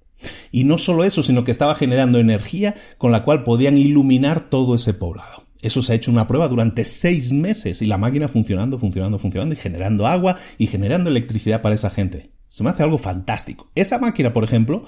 [0.51, 4.75] Y no solo eso, sino que estaba generando energía con la cual podían iluminar todo
[4.75, 5.44] ese poblado.
[5.65, 9.55] Eso se ha hecho una prueba durante seis meses y la máquina funcionando, funcionando, funcionando
[9.55, 12.29] y generando agua y generando electricidad para esa gente.
[12.49, 13.71] Se me hace algo fantástico.
[13.73, 14.83] Esa máquina, por ejemplo,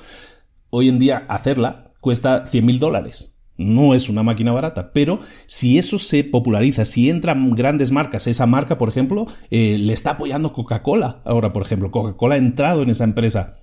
[0.69, 3.39] hoy en día hacerla cuesta 100 mil dólares.
[3.57, 8.45] No es una máquina barata, pero si eso se populariza, si entran grandes marcas, esa
[8.45, 11.23] marca, por ejemplo, eh, le está apoyando Coca-Cola.
[11.25, 13.55] Ahora, por ejemplo, Coca-Cola ha entrado en esa empresa.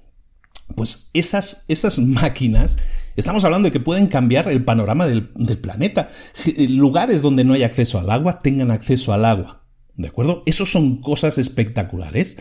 [0.74, 2.79] Pues esas, esas máquinas
[3.16, 5.29] Estamos hablando de que pueden cambiar el panorama del,
[5.61, 6.09] planeta.
[6.57, 9.62] Lugares donde no hay acceso al agua tengan acceso al agua.
[9.96, 10.42] ¿De acuerdo?
[10.46, 12.38] Esos son cosas espectaculares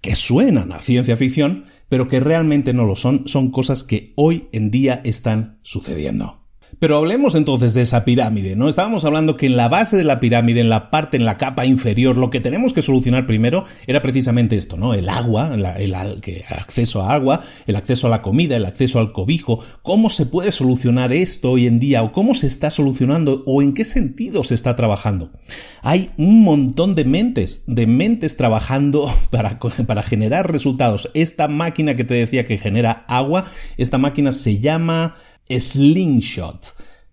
[0.00, 4.48] que suenan a ciencia ficción, pero que realmente no lo son, son cosas que hoy
[4.52, 6.41] en día están sucediendo.
[6.82, 8.68] Pero hablemos entonces de esa pirámide, ¿no?
[8.68, 11.64] Estábamos hablando que en la base de la pirámide, en la parte, en la capa
[11.64, 14.92] inferior, lo que tenemos que solucionar primero era precisamente esto, ¿no?
[14.92, 19.60] El agua, el, acceso a agua, el acceso a la comida, el acceso al cobijo.
[19.82, 22.02] ¿Cómo se puede solucionar esto hoy en día?
[22.02, 23.44] ¿O cómo se está solucionando?
[23.46, 25.30] ¿O en qué sentido se está trabajando?
[25.82, 31.08] Hay un montón de mentes, de mentes trabajando para, para generar resultados.
[31.14, 33.44] Esta máquina que te decía que genera agua,
[33.76, 35.14] esta máquina se llama
[35.50, 36.72] Slingshot.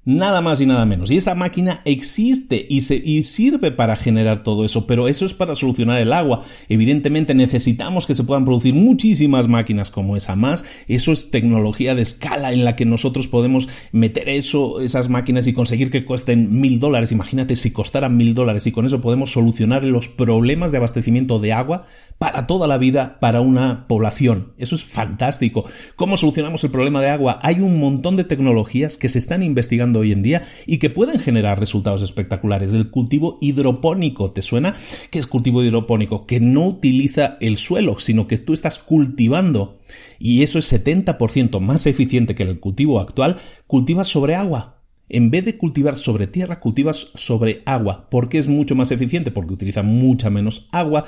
[0.09, 1.11] Nada más y nada menos.
[1.11, 5.35] Y esa máquina existe y, se, y, sirve para generar todo eso, pero eso es
[5.35, 6.41] para solucionar el agua.
[6.67, 10.65] Evidentemente necesitamos que se puedan producir muchísimas máquinas como esa más.
[10.87, 15.53] Eso es tecnología de escala en la que nosotros podemos meter eso, esas máquinas y
[15.53, 17.11] conseguir que cuesten mil dólares.
[17.11, 21.53] Imagínate si costaran mil dólares y con eso podemos solucionar los problemas de abastecimiento de
[21.53, 21.85] agua
[22.17, 24.53] para toda la vida para una población.
[24.57, 25.65] Eso es fantástico.
[25.95, 27.39] ¿Cómo solucionamos el problema de agua?
[27.43, 31.19] Hay un montón de tecnologías que se están investigando hoy en día y que pueden
[31.19, 32.73] generar resultados espectaculares.
[32.73, 34.75] El cultivo hidropónico, ¿te suena?
[35.11, 36.25] ¿Qué es cultivo hidropónico?
[36.25, 39.79] Que no utiliza el suelo, sino que tú estás cultivando
[40.17, 44.78] y eso es 70% más eficiente que el cultivo actual, cultivas sobre agua.
[45.09, 48.09] En vez de cultivar sobre tierra, cultivas sobre agua.
[48.09, 49.31] ¿Por qué es mucho más eficiente?
[49.31, 51.05] Porque utiliza mucha menos agua.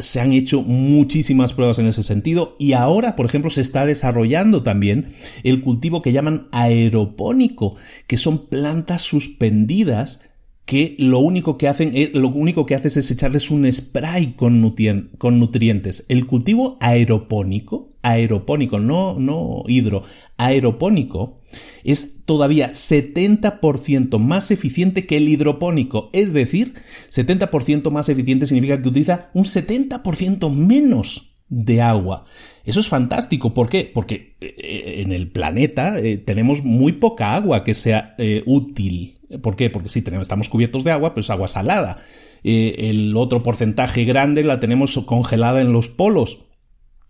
[0.00, 4.62] se han hecho muchísimas pruebas en ese sentido y ahora, por ejemplo, se está desarrollando
[4.62, 5.12] también
[5.44, 10.20] el cultivo que llaman aeropónico, que son plantas suspendidas
[10.68, 14.60] que lo único que hacen, eh, lo único que haces es echarles un spray con,
[14.60, 16.04] nutrientes.
[16.10, 20.02] El cultivo aeropónico, aeropónico, no, no hidro,
[20.36, 21.40] aeropónico,
[21.84, 26.10] es todavía 70% más eficiente que el hidropónico.
[26.12, 26.74] Es decir,
[27.08, 32.26] 70% más eficiente significa que utiliza un 70% menos de agua.
[32.66, 33.54] Eso es fantástico.
[33.54, 33.90] ¿Por qué?
[33.94, 39.70] Porque eh, en el planeta eh, tenemos muy poca agua que sea útil ¿Por qué?
[39.70, 41.98] Porque sí, tenemos, estamos cubiertos de agua, pero es agua salada.
[42.44, 46.46] Eh, el otro porcentaje grande la tenemos congelada en los polos.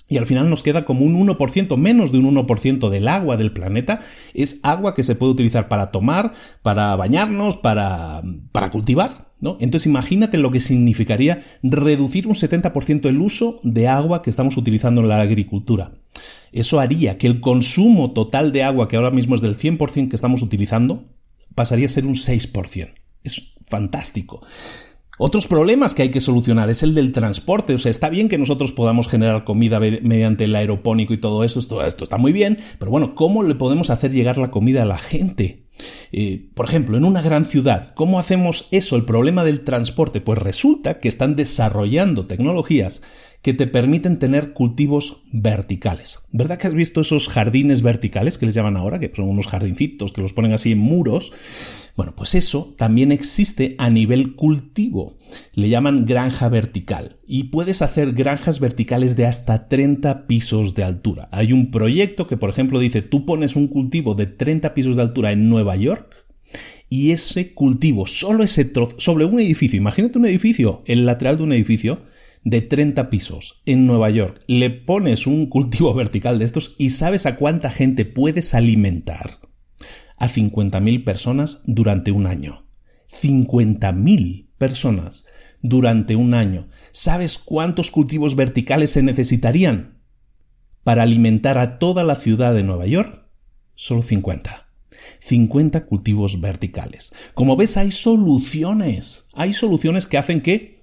[0.09, 3.53] Y al final nos queda como un 1%, menos de un 1% del agua del
[3.53, 4.01] planeta
[4.33, 9.29] es agua que se puede utilizar para tomar, para bañarnos, para, para cultivar.
[9.39, 9.59] ¿no?
[9.61, 15.03] Entonces imagínate lo que significaría reducir un 70% el uso de agua que estamos utilizando
[15.03, 15.93] en la agricultura.
[16.53, 20.17] Eso haría que el consumo total de agua que ahora mismo es del 100% que
[20.17, 21.05] estamos utilizando,
[21.59, 22.95] pasaría a ser un 6%.
[23.25, 24.41] Es fantástico.
[25.19, 27.75] Otros problemas que hay que solucionar es el del transporte.
[27.75, 31.59] O sea, está bien que nosotros podamos generar comida mediante el aeropónico y todo eso,
[31.59, 34.87] esto, esto está muy bien, pero bueno, ¿cómo le podemos hacer llegar la comida a
[34.87, 35.67] la gente?
[36.13, 40.21] Eh, por ejemplo, en una gran ciudad, ¿cómo hacemos eso, el problema del transporte?
[40.21, 43.03] Pues resulta que están desarrollando tecnologías
[43.43, 46.21] que te permiten tener cultivos verticales.
[46.33, 50.13] ¿Verdad que has visto esos jardines verticales que les llaman ahora, que son unos jardincitos
[50.13, 51.33] que los ponen así en muros?
[51.97, 55.19] Bueno, pues eso también existe a nivel cultivo.
[55.53, 61.29] Le llaman granja vertical y puedes hacer granjas verticales de hasta 30 pisos de altura.
[61.33, 65.03] Hay un proyecto que, por ejemplo, dice tú pones un cultivo de 30 pisos de
[65.03, 66.27] altura en Nueva York
[66.91, 71.43] y ese cultivo, solo ese trozo, sobre un edificio, imagínate un edificio, el lateral de
[71.43, 72.01] un edificio,
[72.51, 77.27] de 30 pisos en Nueva York, le pones un cultivo vertical de estos y sabes
[77.27, 79.41] a cuánta gente puedes alimentar.
[80.17, 82.67] A 50.000 personas durante un año.
[83.23, 85.25] 50.000 personas
[85.63, 86.69] durante un año.
[86.91, 90.03] ¿Sabes cuántos cultivos verticales se necesitarían?
[90.83, 93.29] Para alimentar a toda la ciudad de Nueva York,
[93.75, 94.69] solo 50.
[95.21, 97.13] 50 cultivos verticales.
[97.35, 99.27] Como ves, hay soluciones.
[99.35, 100.78] Hay soluciones que hacen que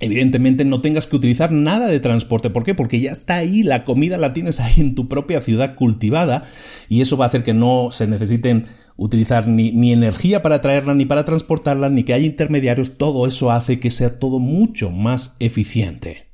[0.00, 2.50] evidentemente no tengas que utilizar nada de transporte.
[2.50, 2.74] ¿Por qué?
[2.74, 6.44] Porque ya está ahí, la comida la tienes ahí en tu propia ciudad cultivada
[6.88, 10.94] y eso va a hacer que no se necesiten utilizar ni, ni, energía para traerla
[10.94, 12.98] ni para transportarla, ni que haya intermediarios.
[12.98, 16.29] Todo eso hace que sea todo mucho más eficiente.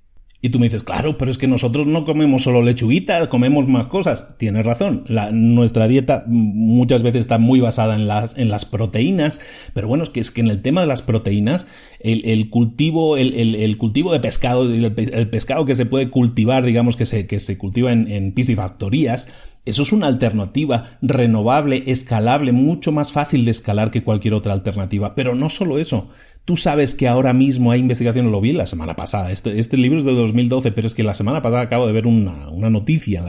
[0.47, 3.89] Y tú me dices, claro, pero es que nosotros no comemos solo lechuguita, comemos más
[3.89, 4.39] cosas.
[4.39, 9.41] Tienes razón, nuestra dieta muchas veces está muy basada en las, en las proteínas,
[9.75, 11.67] pero bueno, es que, es que en el tema de las proteínas,
[11.99, 17.27] el, cultivo, el, cultivo de pescado, el, pescado que se puede cultivar, digamos que se,
[17.27, 19.27] que se cultiva en piscifactorías,
[19.67, 25.17] eso es una alternativa renovable, escalable, mucho más fácil de escalar que cualquier otra alternativa.
[25.17, 26.09] Pero no solo eso,
[26.47, 29.99] Tú sabes que ahora mismo hay investigación, lo vi la semana pasada, este, este libro
[29.99, 33.25] es de 2012, pero es que la semana pasada acabo de ver una, noticia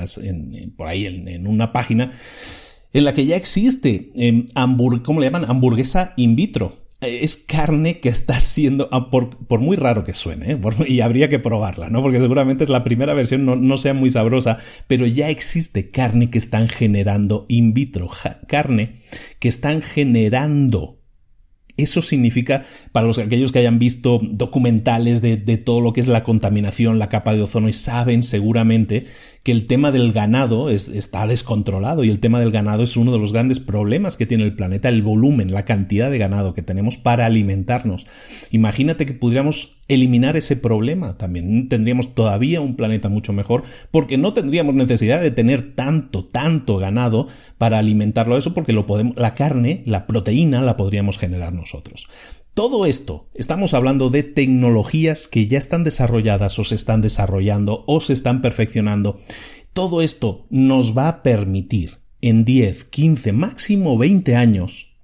[0.78, 2.12] por ahí en, una página
[2.94, 4.46] en la que ya existe, eh,
[5.04, 5.50] ¿cómo le llaman?
[5.50, 6.76] Hamburguesa in vitro.
[7.02, 10.60] eh, es carne que está siendo, ah, por, muy raro que suene, ¿eh?
[10.88, 12.04] y habría que probarla, ¿no?
[12.04, 16.70] Porque seguramente la primera versión no, sea muy sabrosa, pero ya existe carne que están
[16.70, 18.12] generando in vitro,
[18.48, 19.02] carne
[19.40, 20.97] que están generando
[21.78, 26.24] eso significa, para los, aquellos que hayan visto documentales de, todo lo que es la
[26.24, 29.06] contaminación, la capa de ozono, y saben seguramente
[29.48, 33.18] que el tema del ganado está descontrolado y el tema del ganado es uno de
[33.18, 36.98] los grandes problemas que tiene el planeta, el volumen, la cantidad de ganado que tenemos
[36.98, 38.08] para alimentarnos.
[38.52, 41.70] Imagínate que pudiéramos eliminar ese problema también.
[41.70, 47.30] Tendríamos todavía un planeta mucho mejor porque no tendríamos necesidad de tener tanto, tanto ganado
[47.58, 52.10] para alimentarlo a eso porque lo podemos, la carne, la proteína la podríamos generar nosotros.
[52.58, 58.00] Todo esto, estamos hablando de tecnologías que ya están desarrolladas o se están desarrollando o
[58.00, 59.20] se están perfeccionando.
[59.74, 64.96] Todo esto nos va a permitir en 10, 15, máximo 20 años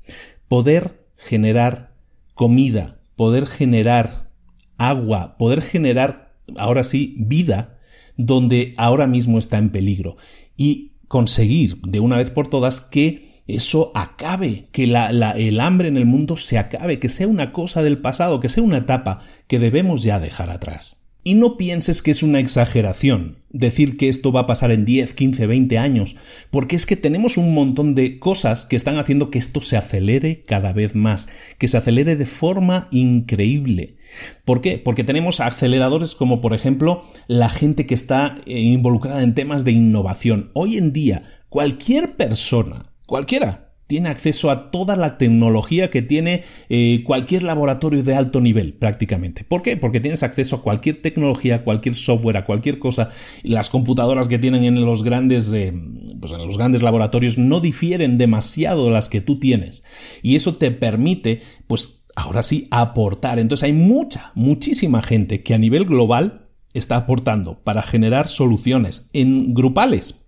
[0.47, 1.93] poder generar
[2.34, 4.32] comida, poder generar
[4.80, 7.78] agua, poder generar, ahora sí, vida
[8.18, 10.18] donde ahora mismo está en peligro
[10.58, 16.05] y conseguir de una vez por todas que eso acabe, que el hambre en el
[16.05, 20.03] mundo se acabe, que sea una cosa del pasado, que sea una etapa que debemos
[20.03, 21.03] ya dejar atrás.
[21.25, 25.13] Y no pienses que es una exageración decir que esto va a pasar en 10,
[25.13, 26.17] 15, 20 años,
[26.51, 30.43] porque es que tenemos un montón de cosas que están haciendo que esto se acelere
[30.43, 33.95] cada vez más, que se acelere de forma increíble.
[34.43, 34.77] ¿Por qué?
[34.77, 39.71] Porque tenemos aceleradores como por ejemplo la gente que está eh, involucrada en temas de
[39.71, 40.51] innovación.
[40.53, 47.04] Hoy en día, cualquier persona Cualquiera tiene acceso a toda la tecnología que tiene eh,
[47.06, 49.43] cualquier laboratorio de alto nivel, prácticamente.
[49.43, 49.78] ¿Por qué?
[49.78, 53.10] Porque tienes acceso a cualquier tecnología, cualquier software, a cualquier cosa.
[53.43, 55.74] Las computadoras que tienen en los grandes, eh,
[56.20, 59.84] pues en los grandes laboratorios no difieren demasiado de las que tú tienes.
[60.22, 63.38] Y eso te permite, pues, ahora sí, aportar.
[63.38, 69.54] Entonces hay mucha, muchísima gente que a nivel global está aportando para generar soluciones en
[69.54, 70.22] grupales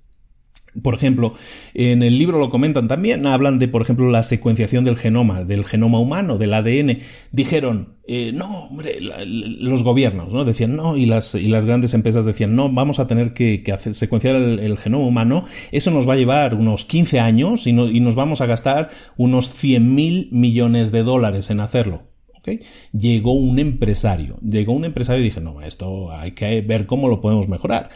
[0.82, 1.34] por ejemplo,
[1.74, 5.66] en el libro lo comentan también, hablan de, por ejemplo, la secuenciación del genoma, del
[5.66, 7.00] genoma humano, del ADN.
[7.32, 10.44] Dijeron, eh, no, hombre, los gobiernos, ¿no?
[10.44, 13.96] Decían, no, y las, y las grandes empresas decían, no, vamos a tener que, hacer,
[13.96, 18.16] secuenciar el, genoma humano, eso nos va a llevar unos 15 años y, y nos
[18.16, 22.04] vamos a gastar unos 100 mil millones de dólares en hacerlo.
[22.40, 22.60] ¿Okay?
[22.92, 27.20] Llegó un empresario, llegó un empresario y dije, no, esto hay que ver cómo lo
[27.20, 27.90] podemos mejorar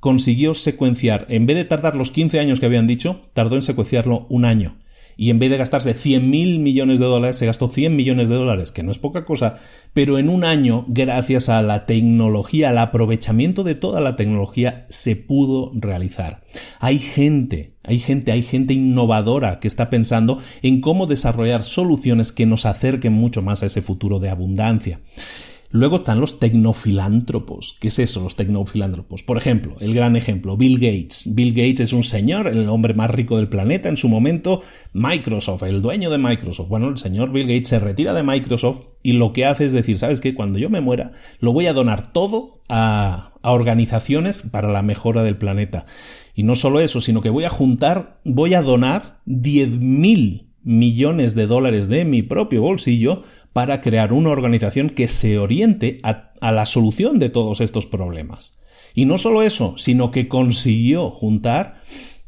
[0.00, 4.26] consiguió secuenciar, en vez de tardar los 15 años que habían dicho, tardó en secuenciarlo
[4.28, 4.76] un año.
[5.16, 8.36] Y en vez de gastarse 100 mil millones de dólares, se gastó 100 millones de
[8.36, 9.58] dólares, que no es poca cosa,
[9.92, 15.16] pero en un año, gracias a la tecnología, al aprovechamiento de toda la tecnología, se
[15.16, 16.42] pudo realizar.
[16.78, 22.46] Hay gente, hay gente, hay gente innovadora que está pensando en cómo desarrollar soluciones que
[22.46, 25.00] nos acerquen mucho más a ese futuro de abundancia.
[25.72, 27.76] Luego están los tecnofilántropos.
[27.78, 29.22] ¿Qué es eso, los tecnofilántropos?
[29.22, 31.32] Por ejemplo, el gran ejemplo, Bill Gates.
[31.32, 34.62] Bill Gates es un señor, el hombre más rico del planeta en su momento.
[34.92, 36.68] Microsoft, el dueño de Microsoft.
[36.68, 39.96] Bueno, el señor Bill Gates se retira de Microsoft y lo que hace es decir,
[39.96, 40.34] ¿sabes qué?
[40.34, 45.22] Cuando yo me muera, lo voy a donar todo a, a organizaciones para la mejora
[45.22, 45.86] del planeta.
[46.34, 51.34] Y no solo eso, sino que voy a juntar, voy a donar 10 mil millones
[51.34, 56.66] de dólares de mi propio bolsillo para crear una organización que se oriente a, la
[56.66, 58.58] solución de todos estos problemas.
[58.94, 61.82] Y no solo eso, sino que consiguió juntar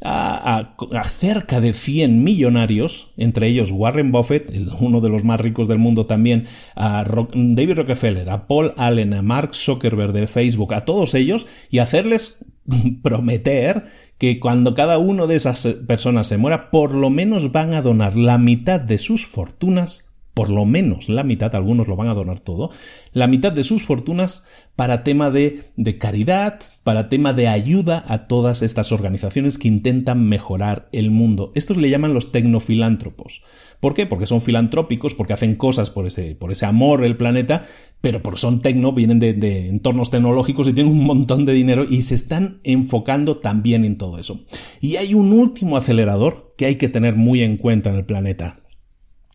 [0.04, 5.78] a, cerca de 100 millonarios, entre ellos Warren Buffett, uno de los más ricos del
[5.78, 11.14] mundo también, a David Rockefeller, a Paul Allen, a Mark Zuckerberg de Facebook, a todos
[11.14, 12.44] ellos, y hacerles
[13.02, 13.84] prometer
[14.18, 18.16] que cuando cada uno de esas personas se muera, por lo menos van a donar
[18.16, 22.40] la mitad de sus fortunas por lo menos la mitad, algunos lo van a donar
[22.40, 22.70] todo,
[23.12, 24.44] la mitad de sus fortunas
[24.76, 30.26] para tema de, de, caridad, para tema de ayuda a todas estas organizaciones que intentan
[30.26, 31.52] mejorar el mundo.
[31.54, 33.42] Estos le llaman los tecnofilántropos.
[33.80, 34.06] ¿Por qué?
[34.06, 37.66] Porque son filantrópicos, porque hacen cosas por ese, por ese amor del planeta,
[38.00, 41.84] pero porque son tecno, vienen de, de entornos tecnológicos y tienen un montón de dinero
[41.84, 44.46] y se están enfocando también en todo eso.
[44.80, 48.61] Y hay un último acelerador que hay que tener muy en cuenta en el planeta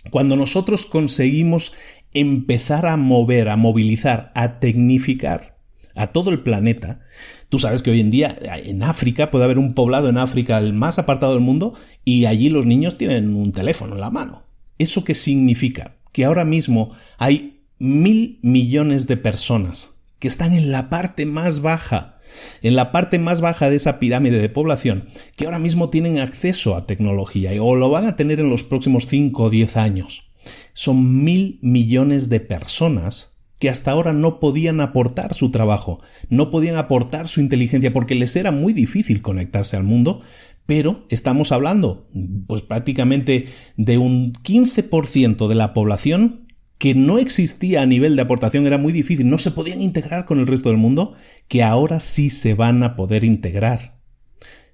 [0.09, 1.73] cuando nosotros conseguimos
[2.13, 5.57] empezar a mover, a movilizar, a tecnificar
[5.95, 7.01] a todo el planeta,
[7.49, 10.73] tú sabes que hoy en día en África puede haber un poblado en África el
[10.73, 11.73] más apartado del mundo
[12.05, 14.43] y allí los niños tienen un teléfono en la mano.
[14.77, 15.95] ¿Eso qué significa?
[16.11, 22.16] Que ahora mismo hay mil millones de personas que están en la parte más baja
[22.61, 25.05] en la parte más baja de esa pirámide de población,
[25.35, 29.07] que ahora mismo tienen acceso a tecnología o lo van a tener en los próximos
[29.07, 30.31] 5 o 10 años.
[30.73, 35.99] Son mil millones de personas que hasta ahora no podían aportar su trabajo,
[36.29, 40.21] no podían aportar su inteligencia porque les era muy difícil conectarse al mundo,
[40.65, 42.07] pero estamos hablando
[42.45, 43.45] pues prácticamente
[43.77, 46.46] de un 15% de la población
[46.77, 50.39] que no existía a nivel de aportación, era muy difícil, no se podían integrar con
[50.39, 51.15] el resto del mundo,
[51.47, 53.97] que ahora sí se van a poder integrar.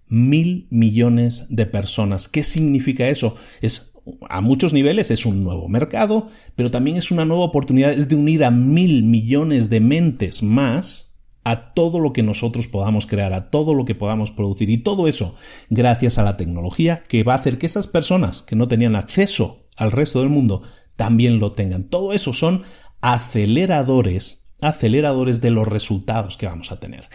[0.07, 2.27] Mil millones de personas.
[2.27, 3.35] ¿Qué significa eso?
[3.61, 3.93] Es
[4.29, 8.15] a muchos niveles es un nuevo mercado, pero también es una nueva oportunidad, es de
[8.15, 11.13] unir a mil millones de mentes más
[11.45, 14.69] a todo lo que nosotros podamos crear, a todo lo que podamos producir.
[14.69, 15.35] Y todo eso
[15.69, 19.67] gracias a la tecnología que va a hacer que esas personas que no tenían acceso
[19.75, 20.63] al resto del mundo
[20.95, 21.85] también lo tengan.
[21.85, 22.63] Todo eso son
[23.01, 27.09] aceleradores, aceleradores de los resultados que vamos a tener.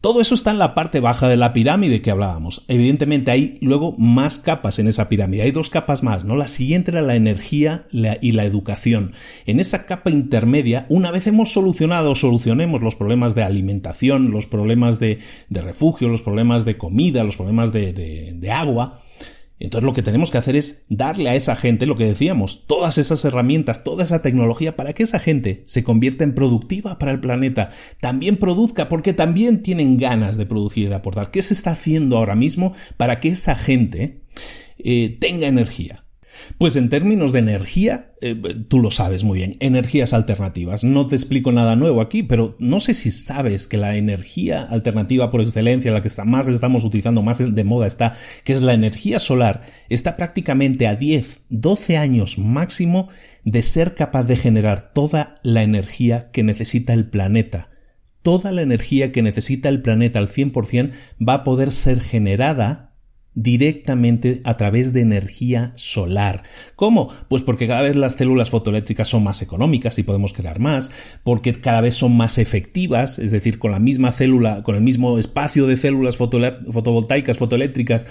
[0.00, 2.64] Todo eso está en la parte baja de la pirámide que hablábamos.
[2.68, 5.42] Evidentemente hay luego más capas en esa pirámide.
[5.42, 6.36] Hay dos capas más, ¿no?
[6.36, 9.12] La siguiente era la energía y la educación.
[9.44, 15.00] En esa capa intermedia, una vez hemos solucionado, solucionemos los problemas de alimentación, los problemas
[15.00, 15.18] de,
[15.50, 19.02] refugio, los problemas de comida, los problemas de agua,
[19.60, 22.96] entonces lo que tenemos que hacer es darle a esa gente lo que decíamos, todas
[22.96, 27.20] esas herramientas, toda esa tecnología para que esa gente se convierta en productiva para el
[27.20, 27.68] planeta,
[28.00, 31.30] también produzca porque también tienen ganas de producir y de aportar.
[31.30, 34.22] ¿Qué se está haciendo ahora mismo para que esa gente
[34.78, 36.04] eh, tenga energía?
[36.58, 38.34] Pues en términos de energía, eh,
[38.68, 40.84] tú lo sabes muy bien, energías alternativas.
[40.84, 45.30] No te explico nada nuevo aquí, pero no sé si sabes que la energía alternativa
[45.30, 48.14] por excelencia, la que está más estamos utilizando, más de moda está,
[48.44, 53.08] que es la energía solar, está prácticamente a 10, 12 años máximo
[53.44, 57.70] de ser capaz de generar toda la energía que necesita el planeta.
[58.22, 60.92] Toda la energía que necesita el planeta al 100%
[61.26, 62.89] va a poder ser generada
[63.34, 66.42] directamente a través de energía solar.
[66.76, 67.12] ¿Cómo?
[67.28, 70.90] Pues porque cada vez las células fotoeléctricas son más económicas y podemos crear más,
[71.22, 75.18] porque cada vez son más efectivas, es decir, con la misma célula, con el mismo
[75.18, 78.06] espacio de células fotovoltaicas, fotoeléctricas,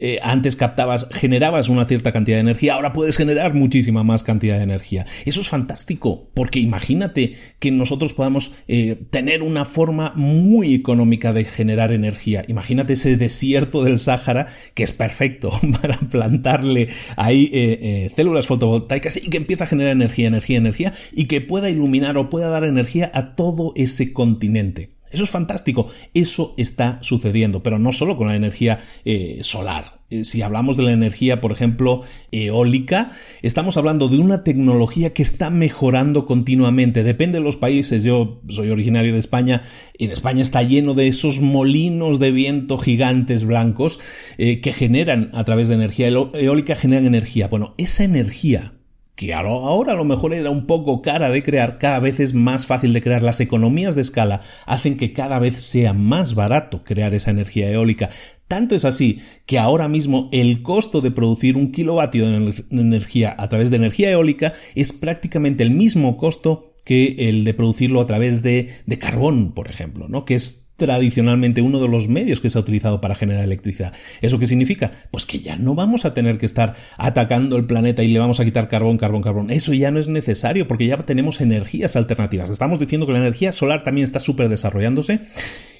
[0.00, 4.56] eh, antes captabas, generabas una cierta cantidad de energía, ahora puedes generar muchísima más cantidad
[4.56, 5.06] de energía.
[5.24, 11.44] Eso es fantástico, porque imagínate que nosotros podamos eh, tener una forma muy económica de
[11.44, 12.44] generar energía.
[12.48, 19.30] Imagínate ese desierto del Sáhara, que es perfecto para plantarle ahí eh, células fotovoltaicas y
[19.30, 23.10] que empieza a generar energía, energía, energía, y que pueda iluminar o pueda dar energía
[23.14, 24.93] a todo ese continente.
[25.14, 25.86] Eso es fantástico.
[26.12, 30.00] Eso está sucediendo, pero no solo con la energía eh, solar.
[30.10, 33.12] Eh, si hablamos de la energía, por ejemplo, eólica,
[33.42, 37.04] estamos hablando de una tecnología que está mejorando continuamente.
[37.04, 38.04] Depende de los países.
[38.04, 39.62] Yo soy originario de España.
[39.98, 44.00] En España está lleno de esos molinos de viento gigantes blancos
[44.36, 47.48] eh, que generan, a través de energía eólica, generan energía.
[47.48, 48.74] Bueno, esa energía
[49.14, 52.66] que ahora a lo mejor era un poco cara de crear, cada vez es más
[52.66, 53.22] fácil de crear.
[53.22, 58.10] Las economías de escala hacen que cada vez sea más barato crear esa energía eólica.
[58.48, 63.48] Tanto es así que ahora mismo el costo de producir un kilovatio de energía a
[63.48, 68.42] través de energía eólica es prácticamente el mismo costo que el de producirlo a través
[68.42, 70.24] de, de carbón, por ejemplo, ¿no?
[70.24, 73.94] Que es tradicionalmente uno de los medios que se ha utilizado para generar electricidad.
[74.20, 74.90] ¿Eso qué significa?
[75.10, 78.40] Pues que ya no vamos a tener que estar atacando el planeta y le vamos
[78.40, 79.50] a quitar carbón, carbón, carbón.
[79.50, 82.50] Eso ya no es necesario porque ya tenemos energías alternativas.
[82.50, 85.20] Estamos diciendo que la energía solar también está súper desarrollándose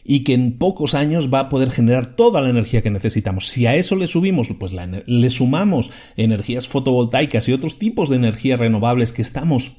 [0.05, 3.49] y que en pocos años va a poder generar toda la energía que necesitamos.
[3.49, 8.61] Si a eso le subimos, pues le sumamos energías fotovoltaicas y otros tipos de energías
[8.61, 9.79] renovables que estamos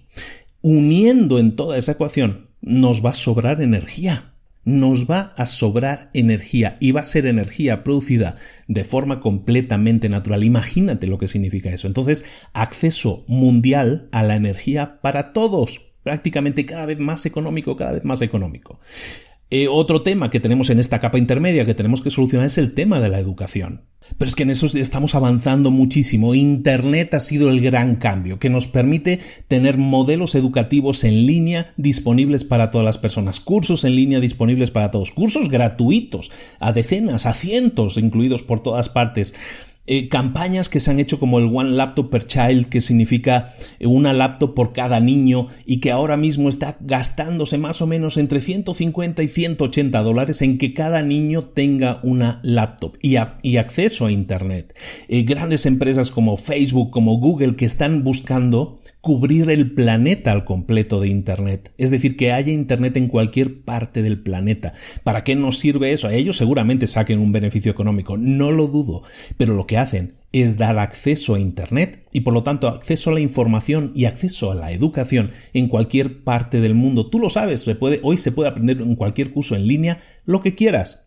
[0.61, 4.34] uniendo en toda esa ecuación, nos va a sobrar energía
[4.65, 8.35] nos va a sobrar energía y va a ser energía producida
[8.67, 10.43] de forma completamente natural.
[10.43, 11.87] Imagínate lo que significa eso.
[11.87, 18.03] Entonces, acceso mundial a la energía para todos, prácticamente cada vez más económico, cada vez
[18.03, 18.79] más económico.
[19.51, 22.73] Eh, otro tema que tenemos en esta capa intermedia que tenemos que solucionar es el
[22.73, 23.85] tema de la educación.
[24.17, 26.35] Pero es que en eso estamos avanzando muchísimo.
[26.35, 32.43] Internet ha sido el gran cambio que nos permite tener modelos educativos en línea disponibles
[32.43, 37.33] para todas las personas, cursos en línea disponibles para todos, cursos gratuitos, a decenas, a
[37.33, 39.35] cientos, incluidos por todas partes.
[39.87, 43.85] Eh, campañas que se han hecho como el One Laptop per Child, que significa eh,
[43.85, 48.41] una laptop por cada niño y que ahora mismo está gastándose más o menos entre
[48.41, 53.17] 150 y 180 dólares en que cada niño tenga una laptop y,
[53.57, 54.75] acceso a Internet.
[55.07, 60.99] Eh, grandes empresas como Facebook, como Google, que están buscando cubrir el planeta al completo
[60.99, 61.71] de Internet.
[61.77, 64.73] Es decir, que haya Internet en cualquier parte del planeta.
[65.03, 66.07] ¿Para qué nos sirve eso?
[66.07, 69.03] A ellos seguramente saquen un beneficio económico, no lo dudo,
[69.37, 73.13] pero lo que hacen es dar acceso a Internet y por lo tanto acceso a
[73.13, 77.11] la información y acceso a la educación en cualquier parte del mundo.
[77.11, 77.63] Tú lo sabes,
[78.01, 81.04] hoy se puede aprender en cualquier curso en línea lo que quieras.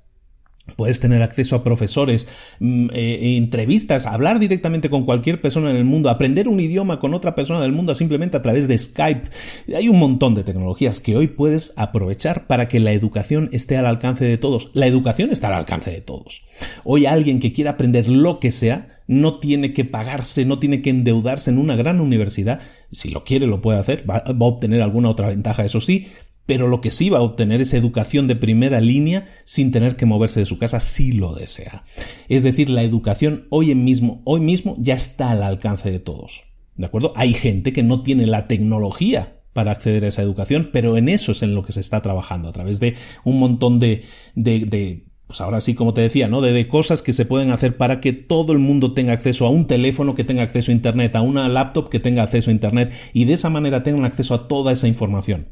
[0.76, 2.28] Puedes tener acceso a profesores,
[2.60, 7.14] mm, eh, entrevistas, hablar directamente con cualquier persona en el mundo, aprender un idioma con
[7.14, 9.28] otra persona del mundo simplemente a través de Skype.
[9.74, 13.86] Hay un montón de tecnologías que hoy puedes aprovechar para que la educación esté al
[13.86, 14.70] alcance de todos.
[14.74, 16.42] La educación está al alcance de todos.
[16.84, 20.90] Hoy alguien que quiera aprender lo que sea no tiene que pagarse, no tiene que
[20.90, 22.60] endeudarse en una gran universidad.
[22.92, 24.08] Si lo quiere, lo puede hacer.
[24.08, 26.08] Va a obtener alguna otra ventaja, eso sí,
[26.48, 30.06] pero lo que sí va a obtener es educación de primera línea sin tener que
[30.06, 31.84] moverse de su casa si lo desea.
[32.30, 36.44] Es decir, la educación hoy mismo, hoy mismo ya está al alcance de todos.
[36.74, 37.12] ¿De acuerdo?
[37.16, 41.32] Hay gente que no tiene la tecnología para acceder a esa educación, pero en eso
[41.32, 42.94] es en lo que se está trabajando, a través de
[43.24, 46.40] un montón de, de, de pues ahora sí, como te decía, ¿no?
[46.40, 49.66] De, cosas que se pueden hacer para que todo el mundo tenga acceso a un
[49.66, 53.26] teléfono que tenga acceso a Internet, a una laptop que tenga acceso a Internet y
[53.26, 55.48] de esa manera tengan acceso a toda esa información.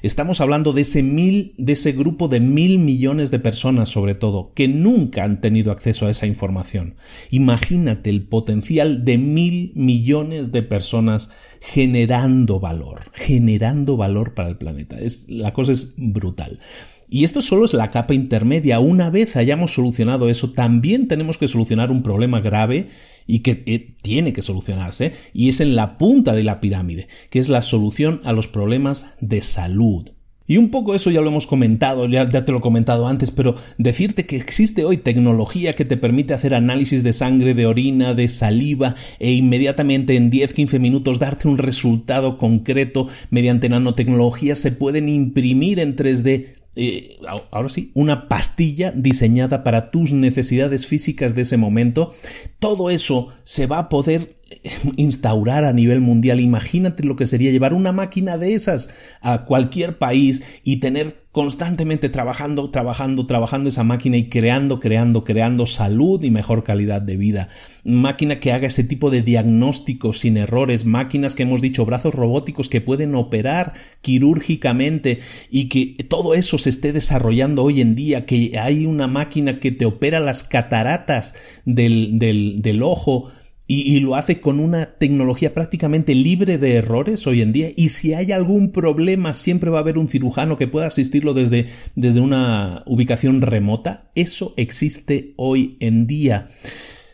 [0.00, 4.52] Estamos hablando de ese mil, de ese grupo de mil millones de personas, sobre todo,
[4.54, 6.94] que nunca han tenido acceso a esa información.
[7.30, 15.00] Imagínate el potencial de mil millones de personas generando valor, generando valor para el planeta.
[15.00, 16.60] Es, la cosa es brutal.
[17.08, 18.80] Y esto solo es la capa intermedia.
[18.80, 22.88] Una vez hayamos solucionado eso, también tenemos que solucionar un problema grave
[23.26, 27.38] y que eh, tiene que solucionarse, y es en la punta de la pirámide, que
[27.38, 30.10] es la solución a los problemas de salud.
[30.48, 33.56] Y un poco eso ya lo hemos comentado, ya, te lo he comentado antes, pero
[33.78, 38.28] decirte que existe hoy tecnología que te permite hacer análisis de sangre, de orina, de
[38.28, 45.80] saliva e inmediatamente en 10-15 minutos darte un resultado concreto mediante nanotecnología se pueden imprimir
[45.80, 47.18] en 3D eh,
[47.50, 52.12] ahora sí, una pastilla diseñada para tus necesidades físicas de ese momento.
[52.58, 54.36] Todo eso se va a poder
[54.96, 56.40] instaurar a nivel mundial.
[56.40, 58.90] Imagínate lo que sería llevar una máquina de esas
[59.20, 65.66] a cualquier país y tener constantemente trabajando, trabajando, trabajando esa máquina y creando, creando, creando
[65.66, 67.48] salud y mejor calidad de vida.
[67.84, 72.70] Máquina que haga ese tipo de diagnósticos sin errores, máquinas que hemos dicho, brazos robóticos
[72.70, 75.18] que pueden operar quirúrgicamente
[75.50, 79.72] y que todo eso se esté desarrollando hoy en día, que hay una máquina que
[79.72, 81.34] te opera las cataratas
[81.66, 83.30] del, del, del ojo
[83.68, 87.70] y, lo hace con una tecnología prácticamente libre de errores hoy en día.
[87.76, 91.66] Y si hay algún problema, siempre va a haber un cirujano que pueda asistirlo desde,
[91.96, 94.10] desde una ubicación remota.
[94.14, 96.48] Eso existe hoy en día.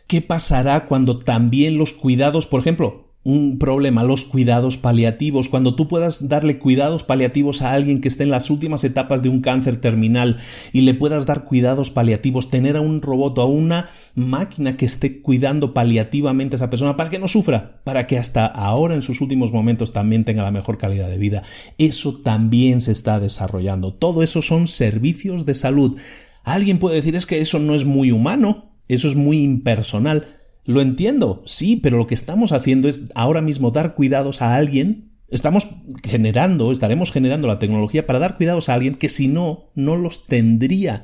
[0.05, 5.87] ¿Qué pasará cuando también los cuidados, por ejemplo, un problema, los cuidados paliativos, cuando tú
[5.87, 9.77] puedas darle cuidados paliativos a alguien que esté en las últimas etapas de un cáncer
[9.77, 10.37] terminal
[10.73, 14.85] y le puedas dar cuidados paliativos, tener a un robot o a una máquina que
[14.85, 19.01] esté cuidando paliativamente a esa persona para que no sufra, para que hasta ahora en
[19.01, 21.43] sus últimos momentos también tenga la mejor calidad de vida.
[21.77, 23.93] Eso también se está desarrollando.
[23.93, 25.97] Todo eso son servicios de salud.
[26.43, 30.42] Alguien puede decir es que eso no es muy humano, eso es muy impersonal.
[30.65, 35.11] Lo entiendo, sí, pero lo que estamos haciendo es ahora mismo dar cuidados a alguien.
[35.29, 35.67] Estamos
[36.03, 40.25] generando, estaremos generando la tecnología para dar cuidados a alguien que si no, no los
[40.25, 41.03] tendría.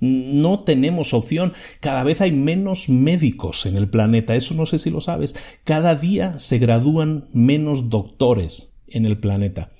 [0.00, 1.52] No tenemos opción.
[1.80, 4.34] Cada vez hay menos médicos en el planeta.
[4.34, 5.34] Eso no sé si lo sabes.
[5.64, 9.70] Cada día se gradúan menos doctores en el planeta.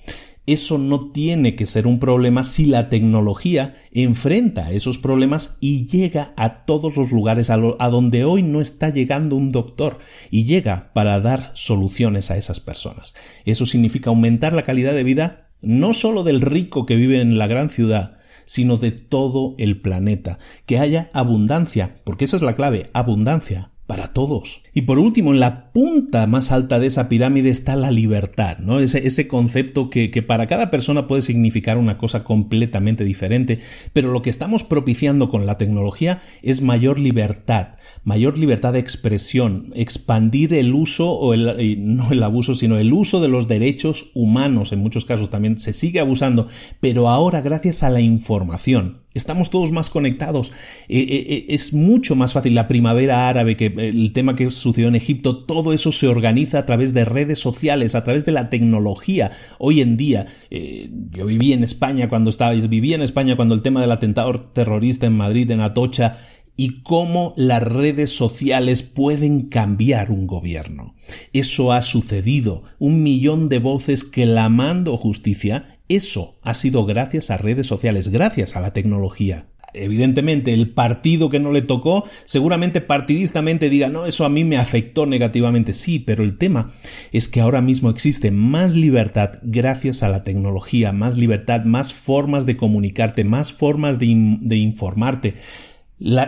[0.51, 6.33] Eso no tiene que ser un problema si la tecnología enfrenta esos problemas y llega
[6.35, 9.99] a todos los lugares a, donde hoy no está llegando un doctor
[10.29, 13.15] y llega para dar soluciones a esas personas.
[13.45, 17.47] Eso significa aumentar la calidad de vida no solo del rico que vive en la
[17.47, 22.89] gran ciudad, sino de todo el planeta, que haya abundancia, porque esa es la clave,
[22.91, 24.63] abundancia, para todos.
[24.73, 28.79] Y por último, en la punta más alta de esa pirámide está la libertad, ¿no?
[28.79, 33.59] Ese, ese concepto que, que, para cada persona puede significar una cosa completamente diferente,
[33.93, 39.71] pero lo que estamos propiciando con la tecnología es mayor libertad, mayor libertad de expresión,
[39.75, 44.71] expandir el uso, o el, no el abuso, sino el uso de los derechos humanos,
[44.71, 46.47] en muchos casos también se sigue abusando,
[46.79, 50.53] pero ahora gracias a la información, Estamos todos más conectados.
[50.87, 52.55] Eh, eh, eh, es mucho más fácil.
[52.55, 56.65] La primavera árabe, que el tema que sucedió en Egipto, todo eso se organiza a
[56.65, 59.31] través de redes sociales, a través de la tecnología.
[59.59, 63.81] Hoy en día, yo viví en España cuando estaba, viví en España cuando el tema
[63.81, 66.17] del atentado terrorista en Madrid, en Atocha,
[66.57, 70.95] y cómo las redes sociales pueden cambiar un gobierno.
[71.33, 72.63] Eso ha sucedido.
[72.77, 78.61] Un millón de voces clamando justicia eso ha sido gracias a redes sociales, gracias a
[78.61, 79.47] la tecnología.
[79.73, 84.57] Evidentemente el partido que no le tocó, seguramente partidistamente diga, no, eso a mí me
[84.57, 85.73] afectó negativamente.
[85.73, 86.71] Sí, pero el tema
[87.11, 92.45] es que ahora mismo existe más libertad gracias a la tecnología, más libertad, más formas
[92.45, 95.35] de comunicarte, más formas de, informarte.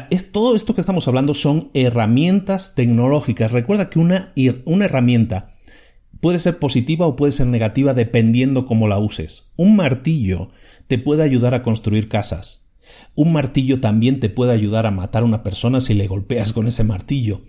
[0.10, 3.52] es, todo esto que estamos hablando son herramientas tecnológicas.
[3.52, 4.34] Recuerda que una,
[4.66, 5.56] una herramienta
[6.22, 9.52] puede ser positiva o puede ser negativa dependiendo cómo la uses.
[9.58, 10.52] Un martillo
[10.88, 12.63] te puede ayudar a construir casas
[13.16, 16.68] un martillo también te puede ayudar a matar a una persona si le golpeas con
[16.68, 17.42] ese martillo.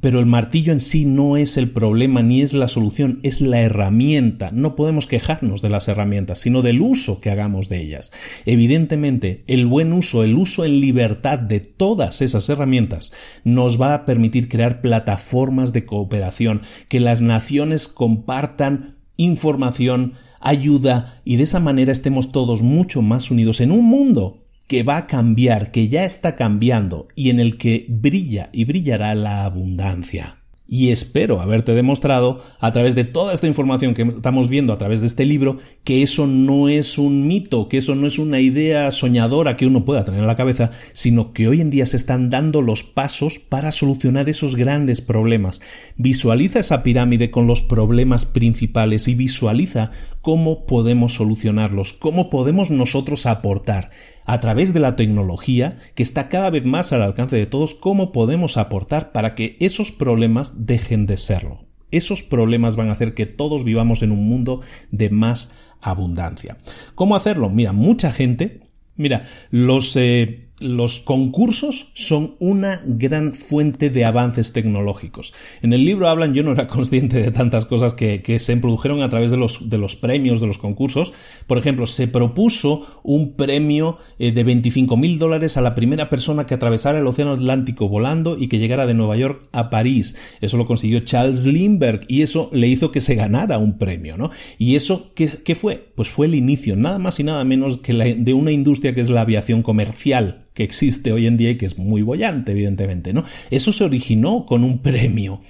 [0.00, 3.60] Pero el martillo en sí no es el problema ni es la solución, es la
[3.60, 4.50] herramienta.
[4.50, 8.10] No podemos quejarnos de las herramientas, sino del uso que hagamos de ellas.
[8.44, 13.12] Evidentemente, el buen uso, el uso en libertad de todas esas herramientas
[13.44, 21.36] nos va a permitir crear plataformas de cooperación, que las naciones compartan información, ayuda y
[21.36, 25.70] de esa manera estemos todos mucho más unidos en un mundo que va a cambiar,
[25.70, 30.38] que ya está cambiando y en el que brilla y brillará la abundancia.
[30.66, 35.02] Y espero haberte demostrado, a través de toda esta información que estamos viendo a través
[35.02, 38.90] de este libro, que eso no es un mito, que eso no es una idea
[38.90, 42.30] soñadora que uno pueda tener en la cabeza, sino que hoy en día se están
[42.30, 45.60] dando los pasos para solucionar esos grandes problemas.
[45.98, 49.90] Visualiza esa pirámide con los problemas principales y visualiza
[50.22, 53.90] cómo podemos solucionarlos, cómo podemos nosotros aportar
[54.24, 58.12] a través de la tecnología que está cada vez más al alcance de todos, cómo
[58.12, 61.64] podemos aportar para que esos problemas dejen de serlo.
[61.90, 64.60] Esos problemas van a hacer que todos vivamos en un mundo
[64.90, 66.58] de más abundancia.
[66.94, 67.50] ¿Cómo hacerlo?
[67.50, 68.60] Mira, mucha gente,
[68.96, 69.96] mira, los...
[69.96, 75.34] Eh, los concursos son una gran fuente de avances tecnológicos.
[75.60, 79.10] En el libro hablan, yo no era consciente de tantas cosas que, se produjeron a
[79.10, 81.12] través de los, premios de los concursos.
[81.46, 86.46] Por ejemplo, se propuso un premio eh, de 25 mil dólares a la primera persona
[86.46, 90.16] que atravesara el Océano Atlántico volando y que llegara de Nueva York a París.
[90.40, 94.30] Eso lo consiguió Charles Lindbergh y eso le hizo que se ganara un premio, ¿no?
[94.56, 95.92] Y eso, ¿qué, fue?
[95.94, 99.10] Pues fue el inicio, nada más y nada menos que de una industria que es
[99.10, 103.24] la aviación comercial que existe hoy en día y que es muy bollante, evidentemente, ¿no?
[103.50, 105.40] Eso se originó con un premio.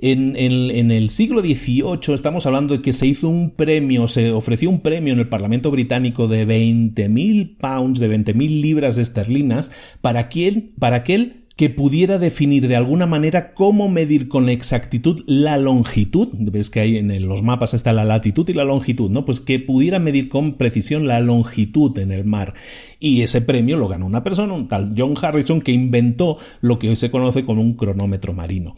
[0.00, 4.80] En, el siglo XVIII estamos hablando de que se hizo un premio, se ofreció un
[4.80, 10.96] premio en el Parlamento británico de 20.000 pounds, de 20.000 libras esterlinas, para, quien, para
[10.96, 16.78] aquel que pudiera definir de alguna manera cómo medir con exactitud la longitud, ves que
[16.78, 19.24] ahí en los mapas está la latitud y la longitud, ¿no?
[19.24, 22.54] Pues que pudiera medir con precisión la longitud en el mar.
[23.00, 26.90] Y ese premio lo ganó una persona, un tal John Harrison, que inventó lo que
[26.90, 28.76] hoy se conoce como un cronómetro marino.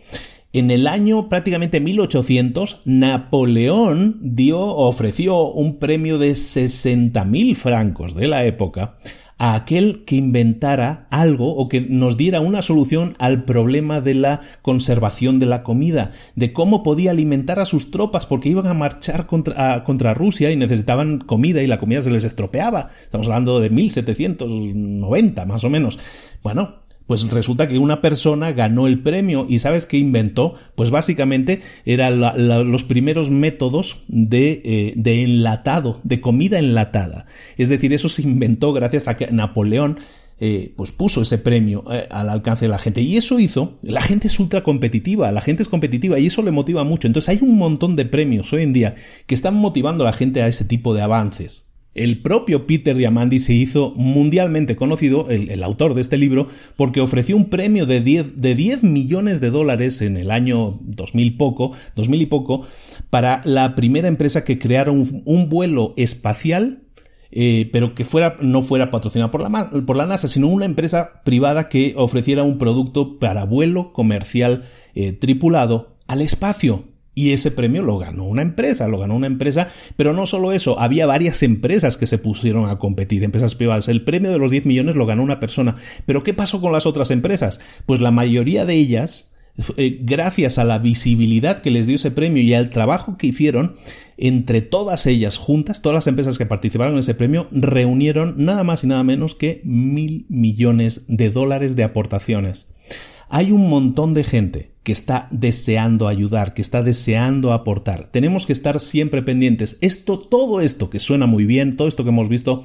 [0.54, 8.46] En el año prácticamente 1800, Napoleón dio, ofreció un premio de 60.000 francos de la
[8.46, 8.96] época
[9.40, 14.42] a aquel que inventara algo o que nos diera una solución al problema de la
[14.60, 19.26] conservación de la comida, de cómo podía alimentar a sus tropas porque iban a marchar
[19.26, 22.90] contra, contra Rusia y necesitaban comida y la comida se les estropeaba.
[23.02, 25.98] Estamos hablando de 1790 más o menos.
[26.42, 26.80] Bueno,
[27.10, 30.54] pues resulta que una persona ganó el premio y ¿sabes qué inventó?
[30.76, 32.20] Pues básicamente eran
[32.70, 37.26] los primeros métodos de, eh, de, enlatado, de comida enlatada.
[37.56, 39.98] Es decir, eso se inventó gracias a que Napoleón
[40.38, 43.00] eh, pues puso ese premio eh, al alcance de la gente.
[43.00, 46.52] Y eso hizo, la gente es ultra competitiva, la gente es competitiva y eso le
[46.52, 47.08] motiva mucho.
[47.08, 48.94] Entonces hay un montón de premios hoy en día
[49.26, 51.69] que están motivando a la gente a ese tipo de avances.
[51.94, 57.36] El propio Peter Diamandis se hizo mundialmente conocido, el, autor de este libro, porque ofreció
[57.36, 62.22] un premio de 10, de 10 millones de dólares en el año 2000 poco, 2000
[62.22, 62.66] y poco,
[63.10, 66.82] para la primera empresa que creara un, vuelo espacial
[67.32, 71.22] eh, pero que fuera, no fuera patrocinado por la, por la, NASA, sino una empresa
[71.24, 74.64] privada que ofreciera un producto para vuelo comercial
[74.94, 76.89] eh, tripulado al espacio.
[77.14, 80.78] Y ese premio lo ganó una empresa, lo ganó una empresa, pero no solo eso,
[80.78, 83.88] había varias empresas que se pusieron a competir, empresas privadas.
[83.88, 85.74] El premio de los 10 millones lo ganó una persona.
[86.06, 87.60] Pero ¿qué pasó con las otras empresas?
[87.84, 89.32] Pues la mayoría de ellas,
[89.76, 93.74] eh, gracias a la visibilidad que les dio ese premio y al trabajo que hicieron,
[94.16, 98.84] entre todas ellas juntas, todas las empresas que participaron en ese premio, reunieron nada más
[98.84, 102.68] y nada menos que mil millones de dólares de aportaciones.
[103.32, 108.08] Hay un montón de gente que está deseando ayudar, que está deseando aportar.
[108.08, 109.78] Tenemos que estar siempre pendientes.
[109.80, 112.64] Esto, todo esto que suena muy bien, todo esto que hemos visto,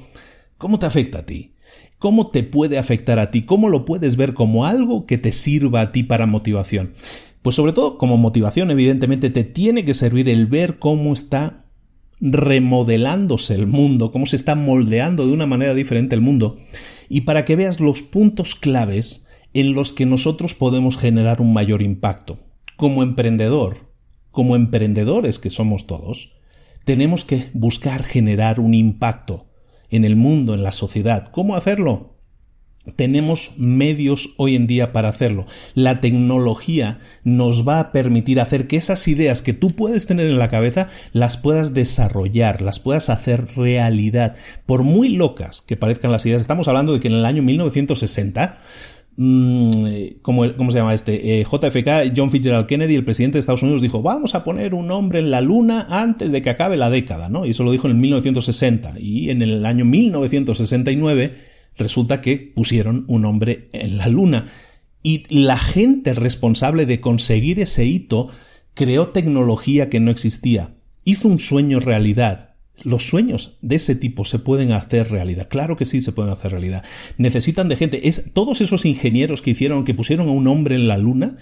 [0.58, 1.54] ¿cómo te afecta a ti?
[2.00, 3.42] ¿Cómo te puede afectar a ti?
[3.42, 6.94] ¿Cómo lo puedes ver como algo que te sirva a ti para motivación?
[7.42, 11.64] Pues sobre todo como motivación, evidentemente, te tiene que servir el ver cómo está
[12.20, 16.56] remodelándose el mundo, cómo se está moldeando de una manera diferente el mundo
[17.08, 21.82] y para que veas los puntos claves en los que nosotros podemos generar un mayor
[21.82, 22.38] impacto.
[22.76, 23.90] Como emprendedor,
[24.30, 26.34] como emprendedores que somos todos,
[26.84, 29.46] tenemos que buscar generar un impacto
[29.90, 31.30] en el mundo, en la sociedad.
[31.32, 32.16] ¿Cómo hacerlo?
[32.94, 35.46] Tenemos medios hoy en día para hacerlo.
[35.74, 40.38] La tecnología nos va a permitir hacer que esas ideas que tú puedes tener en
[40.38, 44.36] la cabeza las puedas desarrollar, las puedas hacer realidad.
[44.66, 48.58] Por muy locas que parezcan las ideas, estamos hablando de que en el año 1960
[49.16, 51.40] mm, ¿cómo, se llama este?
[51.40, 54.90] Eh, JFK, John Fitzgerald Kennedy, el presidente de Estados Unidos, dijo, vamos a poner un
[54.90, 57.46] hombre en la luna antes de que acabe la década, ¿no?
[57.46, 58.94] Y eso lo dijo en el 1960.
[59.00, 61.34] Y en el año 1969
[61.76, 64.46] resulta que pusieron un hombre en la luna.
[65.02, 68.28] Y la gente responsable de conseguir ese hito
[68.74, 72.45] creó tecnología que no existía, hizo un sueño realidad.
[72.84, 75.48] Los sueños de ese tipo se pueden hacer realidad.
[75.48, 76.84] Claro que sí se pueden hacer realidad.
[77.16, 78.08] Necesitan de gente.
[78.08, 81.36] Es, todos esos ingenieros que hicieron, que pusieron a un hombre en la luna,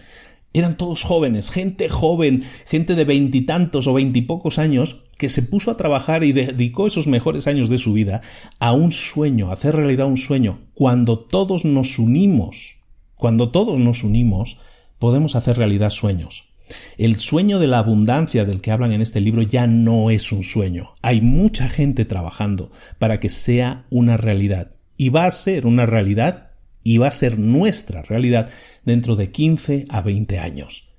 [0.55, 5.77] eran todos jóvenes, gente joven, gente de veintitantos o veintipocos años, que se puso a
[5.77, 8.23] trabajar y dedicó esos mejores años de su vida
[8.61, 10.61] a un sueño, a hacer realidad un sueño.
[10.75, 12.77] Cuando todos nos unimos,
[13.17, 14.59] cuando todos nos unimos,
[15.01, 16.54] podemos hacer realidad sueños.
[16.97, 20.45] El sueño de la abundancia del que hablan en este libro ya no es un
[20.45, 20.93] sueño.
[21.03, 24.73] Hay mucha gente trabajando para que sea una realidad.
[24.97, 26.51] Y va a ser una realidad
[26.83, 28.51] y va a ser nuestra realidad
[28.85, 30.94] dentro de 15 a 20 años.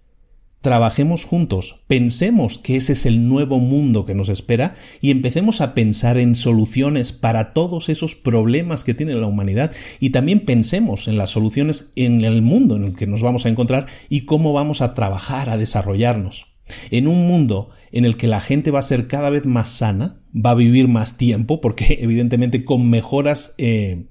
[0.65, 5.75] Trabajemos juntos, pensemos que ese es el nuevo mundo que nos espera y empecemos a
[5.75, 11.19] pensar en soluciones para todos esos problemas que tiene la humanidad y también pensemos en
[11.19, 14.81] las soluciones en el mundo en el que nos vamos a encontrar y cómo vamos
[14.81, 16.47] a trabajar, a desarrollarnos.
[16.89, 20.17] En un mundo en el que la gente va a ser cada vez más sana,
[20.35, 24.07] va a vivir más tiempo, porque evidentemente con mejoras eh,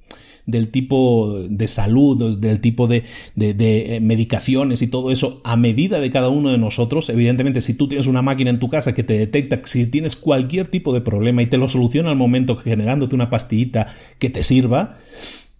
[0.46, 3.04] del tipo de salud, del tipo de,
[3.36, 7.08] eh, medicaciones y todo eso a medida de cada uno de nosotros.
[7.08, 10.68] Evidentemente, si tú tienes una máquina en tu casa que te detecta si tienes cualquier
[10.68, 13.86] tipo de problema y te lo soluciona al momento generándote una pastillita
[14.18, 14.98] que te sirva,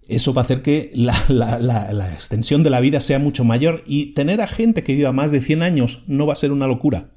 [0.09, 4.12] eso va a hacer que la, la, extensión de la vida sea mucho mayor y
[4.12, 7.14] tener a gente que viva más de 100 años no va a ser una locura.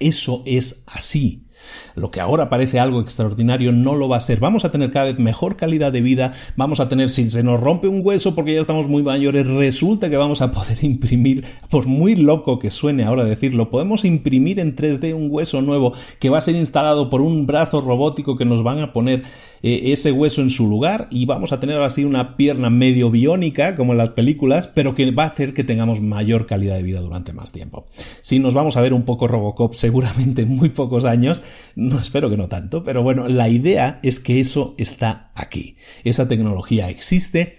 [0.00, 1.46] Eso es así.
[1.94, 4.40] Lo que ahora parece algo extraordinario no lo va a ser.
[4.40, 7.60] Vamos a tener cada vez mejor calidad de vida, vamos a tener, si se nos
[7.60, 11.86] rompe un hueso porque ya estamos muy mayores, resulta que vamos a poder imprimir, por
[11.86, 16.38] muy loco que suene ahora decirlo, podemos imprimir en 3D un hueso nuevo que va
[16.38, 19.22] a ser instalado por un brazo robótico que nos van a poner
[19.66, 23.74] eh, ese hueso en su lugar y vamos a tener así una pierna medio biónica
[23.74, 27.00] como en las películas, pero que va a hacer que tengamos mayor calidad de vida
[27.00, 27.86] durante más tiempo.
[28.20, 31.40] Si nos vamos a ver un poco Robocop seguramente en muy pocos años,
[31.76, 35.76] no espero que no tanto, pero bueno, la idea es que eso está aquí.
[36.04, 37.56] Esa tecnología existe.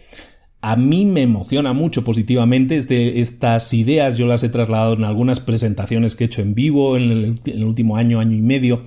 [0.61, 2.77] A mí me emociona mucho positivamente
[3.19, 7.35] estas ideas, yo las he trasladado en algunas presentaciones que he hecho en vivo en
[7.45, 8.83] el último año, año y medio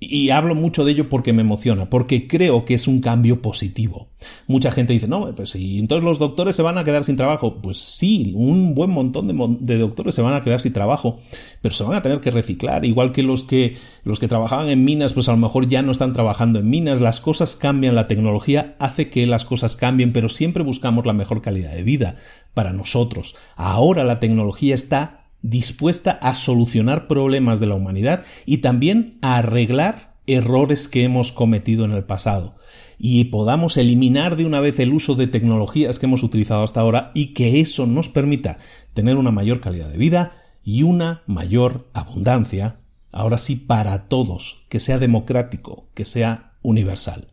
[0.00, 4.08] y hablo mucho de ello porque me emociona, porque creo que es un cambio positivo.
[4.46, 7.56] Mucha gente dice, no, pues si entonces los doctores se van a quedar sin trabajo.
[7.60, 9.26] Pues sí, un buen montón
[9.60, 11.18] de, doctores se van a quedar sin trabajo,
[11.62, 14.84] pero se van a tener que reciclar, igual que los que los que trabajaban en
[14.84, 17.00] minas, pues a lo mejor ya no están trabajando en minas.
[17.00, 21.42] Las cosas cambian, la tecnología hace que las cosas cambien, pero siempre buscamos la mejor
[21.42, 22.16] calidad de vida
[22.54, 23.34] para nosotros.
[23.56, 30.16] Ahora la tecnología está dispuesta a solucionar problemas de la humanidad y también a arreglar
[30.26, 32.58] errores que hemos cometido en el pasado
[32.98, 37.12] y podamos eliminar de una vez el uso de tecnologías que hemos utilizado hasta ahora
[37.14, 38.58] y que eso nos permita
[38.92, 40.32] tener una mayor calidad de vida
[40.64, 42.80] y una mayor abundancia,
[43.12, 47.28] ahora sí para todos, que sea democrático, que sea universal.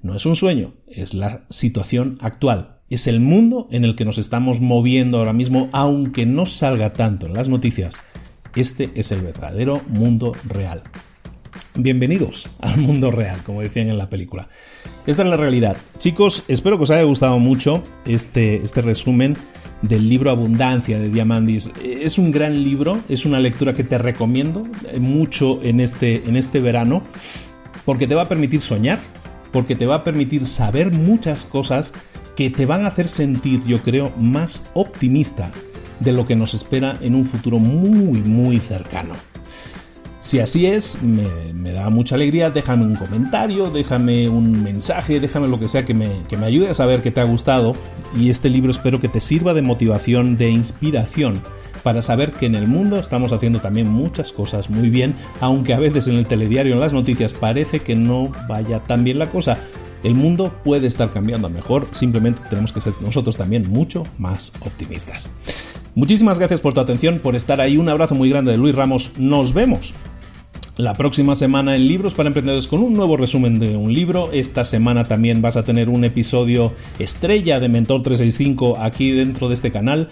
[0.00, 4.18] No es un sueño, es la situación actual es el mundo en el que nos
[4.18, 7.96] estamos moviendo ahora mismo, aunque no salga tanto en las noticias.
[8.54, 10.82] Este es el verdadero mundo real.
[11.74, 14.48] Bienvenidos al mundo real, como decían en la película.
[15.06, 15.76] Esta es la realidad.
[15.98, 19.36] Chicos, espero que os haya gustado mucho este, este resumen
[19.80, 21.70] del libro Abundancia de Diamandis.
[21.82, 24.62] Es un gran libro, es una lectura que te recomiendo
[25.00, 27.02] mucho en este, en este verano,
[27.86, 28.98] porque te va a permitir soñar,
[29.50, 31.94] porque te va a permitir saber muchas cosas
[32.36, 35.50] que te van a hacer sentir, yo creo, más optimista
[36.00, 39.14] de lo que nos espera en un futuro muy, muy cercano.
[40.20, 45.58] Si así es, me, da mucha alegría, déjame un comentario, déjame un mensaje, déjame lo
[45.58, 47.74] que sea que me, que me ayude a saber que te ha gustado.
[48.16, 51.42] Y este libro espero que te sirva de motivación, de inspiración
[51.82, 55.80] para saber que en el mundo estamos haciendo también muchas cosas muy bien, aunque a
[55.80, 59.58] veces en el telediario, en las noticias, parece que no vaya tan bien la cosa
[60.02, 64.52] El mundo puede estar cambiando a mejor, simplemente tenemos que ser nosotros también mucho más
[64.60, 65.30] optimistas.
[65.94, 67.76] Muchísimas gracias por tu atención, por estar ahí.
[67.76, 69.12] Un abrazo muy grande de Luis Ramos.
[69.16, 69.94] Nos vemos
[70.76, 74.30] la próxima semana en Libros para Emprendedores con un nuevo resumen de un libro.
[74.32, 79.54] Esta semana también vas a tener un episodio estrella de Mentor 365 aquí dentro de
[79.54, 80.08] este canal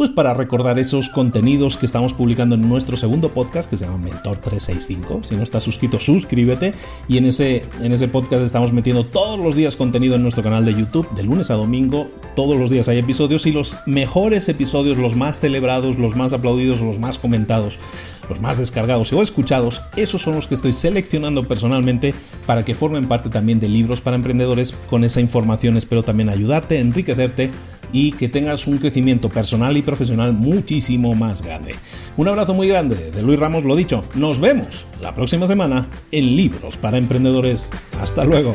[0.00, 3.98] pues para recordar esos contenidos que estamos publicando en nuestro segundo podcast que se llama
[3.98, 5.24] Mentor 365.
[5.24, 6.72] Si no estás suscrito, suscríbete
[7.06, 10.64] y en ese, en ese podcast estamos metiendo todos los días contenido en nuestro canal
[10.64, 14.96] de YouTube, de lunes a domingo, todos los días hay episodios y los mejores episodios,
[14.96, 17.78] los más celebrados, los más aplaudidos, los más comentados,
[18.30, 22.14] los más descargados o escuchados, esos son los que estoy seleccionando personalmente
[22.46, 24.72] para que formen parte también de libros para emprendedores.
[24.88, 27.50] Con esa información espero también ayudarte, enriquecerte
[27.92, 31.74] y que tengas un crecimiento personal y profesional muchísimo más grande.
[32.16, 36.36] Un abrazo muy grande de Luis Ramos, lo dicho, nos vemos la próxima semana en
[36.36, 37.70] Libros para Emprendedores.
[37.98, 38.54] Hasta luego.